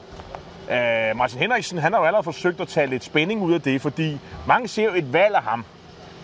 Uh, 0.69 1.17
Martin 1.17 1.39
Henriksen, 1.39 1.77
han 1.77 1.93
har 1.93 1.99
jo 1.99 2.05
allerede 2.05 2.23
forsøgt 2.23 2.61
at 2.61 2.67
tage 2.67 2.87
lidt 2.87 3.03
spænding 3.03 3.41
ud 3.41 3.53
af 3.53 3.61
det, 3.61 3.81
fordi 3.81 4.19
mange 4.47 4.67
ser 4.67 4.83
jo 4.83 4.91
et 4.95 5.13
valg 5.13 5.35
af 5.35 5.41
ham, 5.43 5.65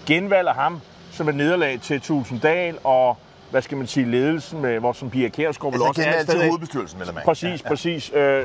genvalg 0.05 0.47
af 0.47 0.55
ham, 0.55 0.81
som 1.11 1.29
et 1.29 1.35
nederlag 1.35 1.79
til 1.81 2.01
Tulsendal 2.01 2.77
og, 2.83 3.17
hvad 3.51 3.61
skal 3.61 3.77
man 3.77 3.87
sige, 3.87 4.11
ledelsen 4.11 4.61
med, 4.61 4.79
hvor 4.79 4.93
som 4.93 5.09
Pia 5.09 5.29
Kjærsgaard 5.29 5.73
altså 5.73 5.87
også 5.87 6.03
er 6.05 6.23
stadig- 6.23 6.47
hovedbestyrelsen, 6.47 7.01
eller 7.01 7.13
man. 7.13 7.23
Præcis, 7.25 7.43
ja, 7.43 7.55
ja. 7.63 7.69
præcis. 7.69 8.11
Øh, 8.15 8.43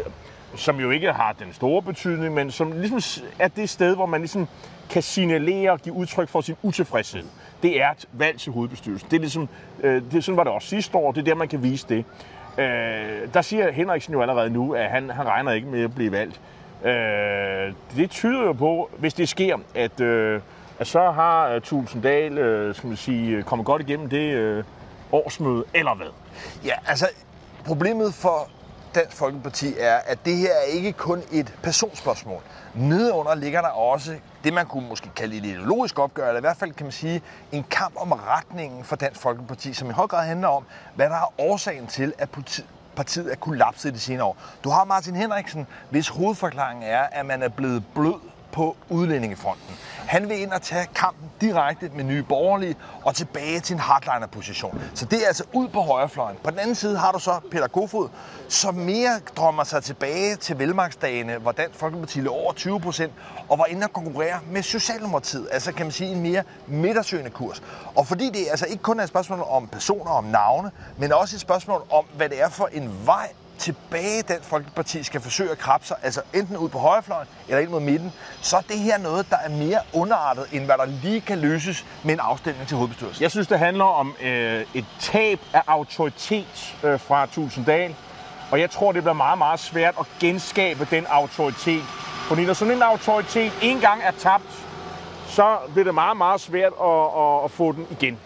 som 0.56 0.80
jo 0.80 0.90
ikke 0.90 1.12
har 1.12 1.32
den 1.38 1.52
store 1.52 1.82
betydning, 1.82 2.34
men 2.34 2.50
som 2.50 2.72
ligesom 2.72 3.24
er 3.38 3.48
det 3.48 3.70
sted, 3.70 3.94
hvor 3.94 4.06
man 4.06 4.20
ligesom 4.20 4.48
kan 4.90 5.02
signalere 5.02 5.70
og 5.70 5.80
give 5.80 5.94
udtryk 5.94 6.28
for 6.28 6.40
sin 6.40 6.56
utilfredshed. 6.62 7.24
Det 7.62 7.82
er 7.82 7.90
et 7.90 8.08
valg 8.12 8.38
til 8.38 8.52
hovedbestyrelsen. 8.52 9.10
Det 9.10 9.16
er 9.16 9.20
ligesom, 9.20 9.48
øh, 9.80 10.02
det, 10.12 10.24
sådan 10.24 10.36
var 10.36 10.44
det 10.44 10.52
også 10.52 10.68
sidste 10.68 10.96
år, 10.98 11.12
det 11.12 11.20
er 11.20 11.24
der, 11.24 11.34
man 11.34 11.48
kan 11.48 11.62
vise 11.62 11.86
det. 11.88 12.04
Øh, 12.58 13.34
der 13.34 13.42
siger 13.42 13.72
Henriksen 13.72 14.14
jo 14.14 14.22
allerede 14.22 14.50
nu, 14.50 14.74
at 14.74 14.90
han, 14.90 15.10
han 15.10 15.26
regner 15.26 15.52
ikke 15.52 15.68
med 15.68 15.84
at 15.84 15.94
blive 15.94 16.12
valgt. 16.12 16.40
Øh, 16.84 17.74
det 17.96 18.10
tyder 18.10 18.42
jo 18.42 18.52
på, 18.52 18.90
hvis 18.98 19.14
det 19.14 19.28
sker, 19.28 19.56
at, 19.74 20.00
øh, 20.00 20.40
at 20.78 20.86
så 20.86 21.10
har 21.10 21.54
uh, 21.54 21.62
Tulsendal 21.62 22.38
øh, 22.38 22.74
skal 22.74 22.86
man 22.86 22.96
sige, 22.96 23.36
øh, 23.36 23.42
kommet 23.42 23.66
godt 23.66 23.82
igennem 23.82 24.08
det 24.08 24.32
øh, 24.34 24.64
årsmøde, 25.12 25.64
eller 25.74 25.94
hvad? 25.94 26.06
Ja, 26.64 26.74
altså 26.86 27.08
problemet 27.64 28.14
for 28.14 28.48
Dansk 28.94 29.16
Folkeparti 29.16 29.74
er, 29.78 29.96
at 29.96 30.18
det 30.24 30.36
her 30.36 30.52
er 30.52 30.62
ikke 30.62 30.92
kun 30.92 31.22
et 31.32 31.54
personspørgsmål. 31.62 32.42
Nedenunder 32.74 33.34
ligger 33.34 33.60
der 33.60 33.68
også 33.68 34.16
det, 34.44 34.52
man 34.52 34.66
kunne 34.66 34.88
måske 34.88 35.10
kalde 35.16 35.36
et 35.36 35.44
ideologisk 35.44 35.98
opgør, 35.98 36.28
eller 36.28 36.38
i 36.38 36.40
hvert 36.40 36.56
fald 36.56 36.72
kan 36.72 36.86
man 36.86 36.92
sige 36.92 37.22
en 37.52 37.64
kamp 37.70 37.94
om 37.96 38.12
retningen 38.12 38.84
for 38.84 38.96
Dansk 38.96 39.20
Folkeparti, 39.20 39.72
som 39.72 39.90
i 39.90 39.92
høj 39.92 40.06
grad 40.06 40.26
handler 40.26 40.48
om, 40.48 40.64
hvad 40.94 41.10
der 41.10 41.16
er 41.16 41.40
årsagen 41.40 41.86
til, 41.86 42.12
at 42.18 42.28
partiet 42.96 43.32
er 43.32 43.36
kollapset 43.36 43.90
i 43.90 43.94
de 43.94 44.00
senere 44.00 44.24
år. 44.24 44.36
Du 44.64 44.70
har 44.70 44.84
Martin 44.84 45.16
Henriksen, 45.16 45.66
hvis 45.90 46.08
hovedforklaring 46.08 46.84
er, 46.84 47.02
at 47.02 47.26
man 47.26 47.42
er 47.42 47.48
blevet 47.48 47.84
blød 47.94 48.20
på 48.52 48.76
udlændingefronten. 48.88 49.76
Han 49.96 50.28
vil 50.28 50.40
ind 50.40 50.52
og 50.52 50.62
tage 50.62 50.86
kampen 50.94 51.30
direkte 51.40 51.90
med 51.94 52.04
nye 52.04 52.22
borgerlige 52.22 52.76
og 53.04 53.14
tilbage 53.14 53.60
til 53.60 53.74
en 53.74 53.80
hardliner-position. 53.80 54.82
Så 54.94 55.04
det 55.04 55.22
er 55.22 55.26
altså 55.26 55.44
ud 55.52 55.68
på 55.68 55.80
højrefløjen. 55.80 56.36
På 56.44 56.50
den 56.50 56.58
anden 56.58 56.74
side 56.74 56.98
har 56.98 57.12
du 57.12 57.18
så 57.18 57.40
Peter 57.50 57.66
Kofod, 57.68 58.08
som 58.48 58.74
mere 58.74 59.20
drømmer 59.36 59.64
sig 59.64 59.82
tilbage 59.82 60.36
til 60.36 60.58
velmagsdagene, 60.58 61.38
hvor 61.38 61.52
Dansk 61.52 61.78
Folkeparti 61.78 62.20
lå 62.20 62.32
over 62.32 62.52
20 62.52 62.80
procent, 62.80 63.12
og 63.48 63.58
var 63.58 63.66
inde 63.66 63.84
og 63.84 63.92
konkurrere 63.92 64.40
med 64.50 64.62
Socialdemokratiet. 64.62 65.48
Altså 65.52 65.72
kan 65.72 65.86
man 65.86 65.92
sige 65.92 66.10
en 66.10 66.20
mere 66.20 66.42
midtersøgende 66.66 67.30
kurs. 67.30 67.62
Og 67.94 68.06
fordi 68.06 68.30
det 68.30 68.46
altså 68.50 68.66
ikke 68.66 68.82
kun 68.82 69.00
er 69.00 69.02
et 69.02 69.08
spørgsmål 69.08 69.40
om 69.48 69.68
personer 69.68 70.10
og 70.10 70.16
om 70.16 70.24
navne, 70.24 70.70
men 70.98 71.12
også 71.12 71.36
et 71.36 71.40
spørgsmål 71.40 71.82
om, 71.90 72.04
hvad 72.16 72.28
det 72.28 72.42
er 72.42 72.48
for 72.48 72.68
en 72.72 73.06
vej, 73.06 73.28
tilbage 73.58 74.22
den 74.22 74.36
Folkeparti 74.42 75.02
skal 75.02 75.20
forsøge 75.20 75.50
at 75.50 75.58
krabbe 75.58 75.86
sig, 75.86 75.96
altså 76.02 76.20
enten 76.34 76.56
ud 76.56 76.68
på 76.68 76.78
højrefløjen 76.78 77.28
eller 77.48 77.60
ind 77.60 77.70
mod 77.70 77.80
midten, 77.80 78.12
så 78.42 78.56
er 78.56 78.60
det 78.60 78.78
her 78.78 78.98
noget, 78.98 79.30
der 79.30 79.36
er 79.36 79.48
mere 79.48 79.78
underartet, 79.92 80.46
end 80.52 80.64
hvad 80.64 80.74
der 80.78 80.84
lige 81.02 81.20
kan 81.20 81.38
løses 81.38 81.86
med 82.04 82.14
en 82.14 82.20
afstemning 82.20 82.68
til 82.68 82.76
hovedbestyrelsen. 82.76 83.22
Jeg 83.22 83.30
synes, 83.30 83.46
det 83.46 83.58
handler 83.58 83.84
om 83.84 84.14
øh, 84.22 84.64
et 84.74 84.84
tab 85.00 85.40
af 85.52 85.62
autoritet 85.66 86.76
øh, 86.84 87.00
fra 87.00 87.26
Tusinddal, 87.26 87.94
og 88.50 88.60
jeg 88.60 88.70
tror, 88.70 88.92
det 88.92 89.02
bliver 89.02 89.14
meget, 89.14 89.38
meget 89.38 89.60
svært 89.60 89.94
at 90.00 90.06
genskabe 90.20 90.88
den 90.90 91.06
autoritet. 91.06 91.82
Fordi 92.28 92.44
når 92.44 92.52
sådan 92.52 92.74
en 92.74 92.82
autoritet 92.82 93.52
engang 93.62 94.02
er 94.02 94.10
tabt, 94.10 94.64
så 95.26 95.56
bliver 95.72 95.84
det 95.84 95.94
meget, 95.94 96.16
meget 96.16 96.40
svært 96.40 96.72
at, 96.82 97.06
at, 97.16 97.44
at 97.44 97.50
få 97.50 97.72
den 97.72 97.86
igen. 97.90 98.18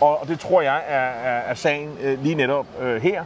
Og 0.00 0.24
det 0.28 0.40
tror 0.40 0.60
jeg 0.60 0.82
er, 0.86 0.98
er, 0.98 1.38
er 1.38 1.54
sagen 1.54 1.98
øh, 2.00 2.22
lige 2.22 2.34
netop 2.34 2.66
øh, 2.80 3.02
her. 3.02 3.24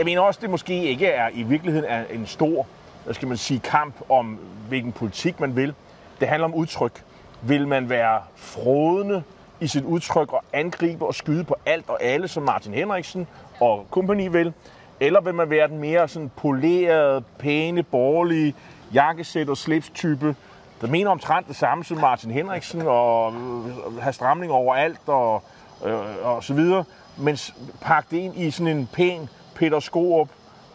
Jeg 0.00 0.04
mener 0.04 0.20
også, 0.20 0.40
det 0.42 0.50
måske 0.50 0.84
ikke 0.84 1.06
er 1.06 1.28
i 1.34 1.42
virkeligheden 1.42 1.86
er 1.88 2.04
en 2.10 2.26
stor 2.26 2.66
hvad 3.04 3.14
skal 3.14 3.28
man 3.28 3.36
sige, 3.36 3.60
kamp 3.60 3.94
om, 4.08 4.38
hvilken 4.68 4.92
politik 4.92 5.40
man 5.40 5.56
vil. 5.56 5.74
Det 6.20 6.28
handler 6.28 6.44
om 6.44 6.54
udtryk. 6.54 7.02
Vil 7.42 7.68
man 7.68 7.88
være 7.88 8.20
frodende 8.36 9.22
i 9.60 9.66
sit 9.66 9.84
udtryk 9.84 10.32
og 10.32 10.44
angribe 10.52 11.06
og 11.06 11.14
skyde 11.14 11.44
på 11.44 11.56
alt 11.66 11.88
og 11.88 12.02
alle, 12.02 12.28
som 12.28 12.42
Martin 12.42 12.74
Henriksen 12.74 13.26
og 13.60 13.86
kompagni 13.90 14.28
vil? 14.28 14.52
Eller 15.00 15.20
vil 15.20 15.34
man 15.34 15.50
være 15.50 15.68
den 15.68 15.78
mere 15.78 16.08
sådan 16.08 16.30
polerede, 16.36 17.22
pæne, 17.38 17.82
borgerlige, 17.82 18.54
jakkesæt 18.94 19.48
og 19.48 19.56
slips-type, 19.56 20.36
der 20.80 20.86
mener 20.86 21.10
omtrent 21.10 21.48
det 21.48 21.56
samme 21.56 21.84
som 21.84 21.98
Martin 21.98 22.30
Henriksen 22.30 22.82
og 22.82 23.32
øh, 23.32 24.02
have 24.02 24.12
stramning 24.12 24.52
over 24.52 24.74
alt 24.74 25.00
og, 25.06 25.42
øh, 25.84 25.94
og 26.22 26.44
så 26.44 26.54
videre, 26.54 26.84
men 27.16 27.38
pakke 27.80 28.08
det 28.10 28.16
ind 28.16 28.36
i 28.36 28.50
sådan 28.50 28.76
en 28.76 28.88
pæn 28.92 29.28
Peter 29.54 29.80
Skorup, 29.80 30.28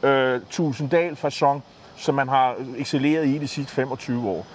øh, 0.03 0.41
tusinddal 0.49 1.15
fason 1.15 1.63
som 1.97 2.15
man 2.15 2.29
har 2.29 2.55
excelleret 2.77 3.27
i 3.27 3.37
de 3.37 3.47
sidste 3.47 3.73
25 3.73 4.29
år. 4.29 4.45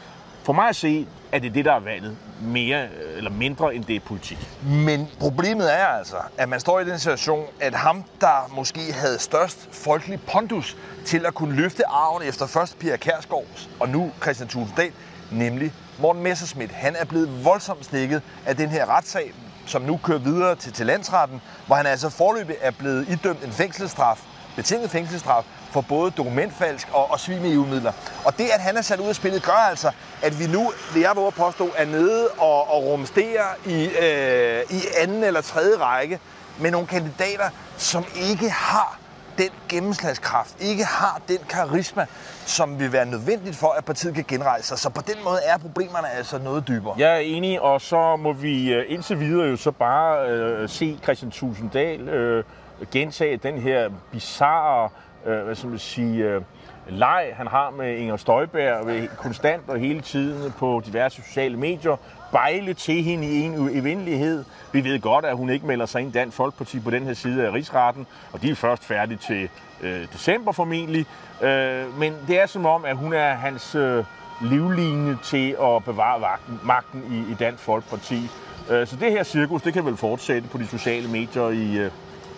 For 0.42 0.52
mig 0.52 0.68
at 0.68 0.76
se, 0.76 1.06
er 1.32 1.38
det 1.38 1.54
det, 1.54 1.64
der 1.64 1.72
er 1.72 1.80
valget 1.80 2.16
mere 2.42 2.82
øh, 2.82 3.16
eller 3.16 3.30
mindre, 3.30 3.74
end 3.74 3.84
det 3.84 3.96
er 3.96 4.00
politik. 4.00 4.38
Men 4.64 5.08
problemet 5.20 5.74
er 5.74 5.86
altså, 5.86 6.16
at 6.38 6.48
man 6.48 6.60
står 6.60 6.80
i 6.80 6.84
den 6.84 6.98
situation, 6.98 7.44
at 7.60 7.74
ham, 7.74 8.04
der 8.20 8.50
måske 8.56 8.92
havde 8.92 9.18
størst 9.18 9.68
folkelig 9.72 10.20
pondus 10.32 10.76
til 11.04 11.26
at 11.26 11.34
kunne 11.34 11.56
løfte 11.56 11.86
arven 11.86 12.22
efter 12.22 12.46
først 12.46 12.78
Pia 12.78 12.96
Kærsgaards 12.96 13.70
og 13.80 13.88
nu 13.88 14.10
Christian 14.22 14.48
Tusinddal, 14.48 14.92
nemlig 15.30 15.72
Morten 15.98 16.22
Messerschmidt. 16.22 16.70
Han 16.70 16.96
er 16.96 17.04
blevet 17.04 17.44
voldsomt 17.44 17.84
stikket 17.84 18.22
af 18.46 18.56
den 18.56 18.68
her 18.68 18.86
retssag, 18.86 19.32
som 19.66 19.82
nu 19.82 20.00
kører 20.02 20.18
videre 20.18 20.54
til, 20.54 20.72
til 20.72 20.86
landsretten, 20.86 21.40
hvor 21.66 21.76
han 21.76 21.86
altså 21.86 22.10
forløbig 22.10 22.56
er 22.60 22.70
blevet 22.70 23.08
idømt 23.08 23.44
en 23.44 23.52
fængselsstraf, 23.52 24.20
betinget 24.56 24.90
fængselsstraf, 24.90 25.44
for 25.70 25.80
både 25.80 26.10
dokumentfalsk 26.10 26.88
og, 26.92 27.10
og 27.10 27.20
svig 27.20 27.42
med 27.42 27.52
EU-midler. 27.52 27.92
Og 28.24 28.38
det, 28.38 28.48
at 28.48 28.60
han 28.60 28.76
er 28.76 28.82
sat 28.82 29.00
ud 29.00 29.08
af 29.08 29.14
spillet, 29.14 29.42
gør 29.42 29.52
altså, 29.52 29.90
at 30.22 30.38
vi 30.38 30.46
nu, 30.46 30.72
vil 30.92 31.00
jeg 31.00 31.12
våge 31.16 31.32
påstå, 31.32 31.70
er 31.76 31.84
nede 31.84 32.28
og, 32.28 32.70
og 32.70 32.84
rumsterer 32.84 33.48
i, 33.66 33.84
øh, 33.84 34.62
i 34.70 34.82
anden 34.98 35.24
eller 35.24 35.40
tredje 35.40 35.76
række 35.76 36.20
med 36.58 36.70
nogle 36.70 36.86
kandidater, 36.86 37.50
som 37.76 38.04
ikke 38.14 38.50
har 38.50 38.99
den 39.40 39.50
gennemslagskraft, 39.68 40.56
ikke 40.60 40.84
har 40.84 41.20
den 41.28 41.38
karisma, 41.48 42.06
som 42.46 42.78
vil 42.80 42.92
være 42.92 43.06
nødvendigt 43.06 43.56
for, 43.56 43.68
at 43.78 43.84
partiet 43.84 44.14
kan 44.14 44.24
genrejse 44.28 44.68
sig. 44.68 44.78
Så 44.78 44.90
på 44.90 45.02
den 45.06 45.24
måde 45.24 45.38
er 45.44 45.58
problemerne 45.58 46.10
altså 46.10 46.38
noget 46.38 46.68
dybere. 46.68 46.94
Jeg 46.98 47.14
er 47.14 47.18
enig, 47.18 47.60
og 47.60 47.80
så 47.80 48.16
må 48.16 48.32
vi 48.32 48.72
øh, 48.72 48.84
indtil 48.88 49.20
videre 49.20 49.48
jo 49.48 49.56
så 49.56 49.70
bare 49.70 50.28
øh, 50.28 50.68
se 50.68 50.98
Christian 51.02 51.30
Tusinddal 51.30 52.08
øh, 52.08 52.44
gentage 52.92 53.36
den 53.36 53.58
her 53.58 53.90
bizarre, 54.12 54.88
øh, 55.26 55.44
hvad 55.44 55.54
skal 55.54 55.68
man 55.68 55.78
sige, 55.78 56.24
øh, 56.24 56.42
leg, 56.88 57.32
han 57.36 57.46
har 57.46 57.70
med 57.70 57.96
Inger 57.96 58.16
Støjberg 58.16 58.86
ved 58.86 59.08
konstant 59.16 59.62
og 59.68 59.78
hele 59.78 60.00
tiden 60.00 60.52
på 60.52 60.82
diverse 60.86 61.22
sociale 61.22 61.56
medier, 61.56 61.96
bejle 62.32 62.74
til 62.74 63.02
hende 63.02 63.26
i 63.26 63.40
en 63.40 63.68
evindelighed. 63.72 64.44
Vi 64.72 64.84
ved 64.84 65.00
godt, 65.00 65.24
at 65.24 65.36
hun 65.36 65.50
ikke 65.50 65.66
melder 65.66 65.86
sig 65.86 66.00
ind 66.00 66.10
i 66.10 66.18
Dansk 66.18 66.36
Folkeparti 66.36 66.80
på 66.80 66.90
den 66.90 67.02
her 67.02 67.14
side 67.14 67.46
af 67.46 67.52
rigsretten, 67.52 68.06
og 68.32 68.42
de 68.42 68.50
er 68.50 68.54
først 68.54 68.84
færdige 68.84 69.18
til 69.18 69.48
øh, 69.80 70.06
december 70.12 70.52
formentlig. 70.52 71.06
Øh, 71.42 71.98
men 71.98 72.14
det 72.28 72.40
er 72.40 72.46
som 72.46 72.66
om, 72.66 72.84
at 72.84 72.96
hun 72.96 73.12
er 73.12 73.34
hans 73.34 73.74
øh, 73.74 74.04
livlinje 74.42 75.18
til 75.24 75.56
at 75.62 75.84
bevare 75.84 76.20
magten, 76.20 76.60
magten 76.64 77.04
i, 77.10 77.32
i 77.32 77.34
Dansk 77.34 77.62
Folkeparti. 77.62 78.30
Øh, 78.70 78.86
så 78.86 78.96
det 78.96 79.12
her 79.12 79.22
cirkus, 79.22 79.62
det 79.62 79.72
kan 79.72 79.86
vel 79.86 79.96
fortsætte 79.96 80.48
på 80.48 80.58
de 80.58 80.66
sociale 80.66 81.08
medier 81.08 81.48
i, 81.48 81.78
øh, 81.78 81.90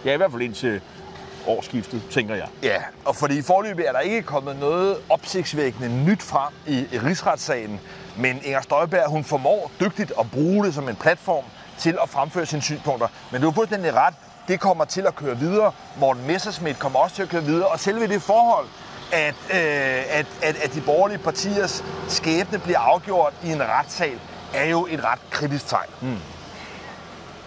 ja, 0.04 0.14
i 0.14 0.16
hvert 0.16 0.30
fald 0.30 0.42
indtil 0.42 0.80
årsskiftet, 1.46 2.02
tænker 2.10 2.34
jeg. 2.34 2.48
Ja, 2.62 2.82
og 3.04 3.16
fordi 3.16 3.38
i 3.38 3.42
forløbet 3.42 3.88
er 3.88 3.92
der 3.92 4.00
ikke 4.00 4.22
kommet 4.22 4.56
noget 4.56 4.96
opsigtsvækkende 5.08 6.04
nyt 6.04 6.22
frem 6.22 6.52
i, 6.66 6.86
rigsretssagen, 7.04 7.80
men 8.16 8.40
Inger 8.44 8.60
Støjberg, 8.60 9.08
hun 9.08 9.24
formår 9.24 9.70
dygtigt 9.80 10.12
at 10.20 10.30
bruge 10.30 10.66
det 10.66 10.74
som 10.74 10.88
en 10.88 10.96
platform 10.96 11.44
til 11.78 11.98
at 12.02 12.08
fremføre 12.08 12.46
sine 12.46 12.62
synspunkter. 12.62 13.08
Men 13.32 13.40
du 13.40 13.46
har 13.46 13.54
fuldstændig 13.54 13.94
ret, 13.94 14.14
det 14.48 14.60
kommer 14.60 14.84
til 14.84 15.06
at 15.06 15.14
køre 15.16 15.38
videre. 15.38 15.72
Morten 16.00 16.26
Messerschmidt 16.26 16.78
kommer 16.78 16.98
også 16.98 17.16
til 17.16 17.22
at 17.22 17.28
køre 17.28 17.44
videre, 17.44 17.68
og 17.68 17.80
selve 17.80 18.06
det 18.06 18.22
forhold, 18.22 18.66
at, 19.12 19.34
øh, 19.50 20.18
at, 20.18 20.26
at, 20.42 20.56
at 20.56 20.74
de 20.74 20.80
borgerlige 20.80 21.18
partiers 21.18 21.84
skæbne 22.08 22.58
bliver 22.58 22.78
afgjort 22.78 23.32
i 23.44 23.52
en 23.52 23.62
retssal, 23.62 24.18
er 24.54 24.64
jo 24.64 24.86
et 24.90 25.04
ret 25.04 25.18
kritisk 25.30 25.68
tegn. 25.68 25.88
Mm. 26.00 26.16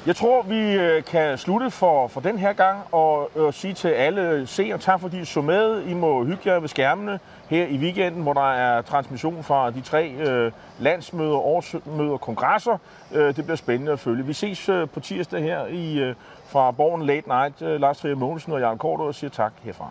Jeg 0.05 0.15
tror, 0.15 0.41
vi 0.41 0.73
øh, 0.73 1.03
kan 1.03 1.37
slutte 1.37 1.71
for, 1.71 2.07
for 2.07 2.21
den 2.21 2.37
her 2.37 2.53
gang 2.53 2.79
og 2.91 3.31
øh, 3.35 3.53
sige 3.53 3.73
til 3.73 3.87
alle 3.87 4.47
seere, 4.47 4.77
tak 4.77 5.01
fordi 5.01 5.19
I 5.19 5.25
så 5.25 5.41
med. 5.41 5.83
I 5.83 5.93
må 5.93 6.23
hygge 6.23 6.41
jer 6.45 6.59
ved 6.59 6.67
skærmene 6.67 7.19
her 7.49 7.65
i 7.65 7.77
weekenden, 7.77 8.21
hvor 8.21 8.33
der 8.33 8.51
er 8.51 8.81
transmission 8.81 9.43
fra 9.43 9.71
de 9.71 9.81
tre 9.81 10.11
øh, 10.11 10.51
landsmøder, 10.79 11.37
årsmøder 11.37 12.11
og 12.11 12.21
kongresser. 12.21 12.77
Øh, 13.13 13.35
det 13.35 13.45
bliver 13.45 13.57
spændende 13.57 13.91
at 13.91 13.99
følge. 13.99 14.25
Vi 14.25 14.33
ses 14.33 14.69
øh, 14.69 14.89
på 14.89 14.99
tirsdag 14.99 15.41
her 15.41 15.65
i, 15.65 15.99
øh, 15.99 16.15
fra 16.45 16.71
Borgen 16.71 17.05
Late 17.05 17.27
Night. 17.27 17.61
Øh, 17.61 17.81
Lars 17.81 17.97
Trier 17.97 18.15
Mogensen 18.15 18.53
og 18.53 18.59
Jarl 18.59 18.77
Korto 18.77 19.03
og 19.03 19.15
siger 19.15 19.31
tak 19.31 19.53
herfra. 19.63 19.89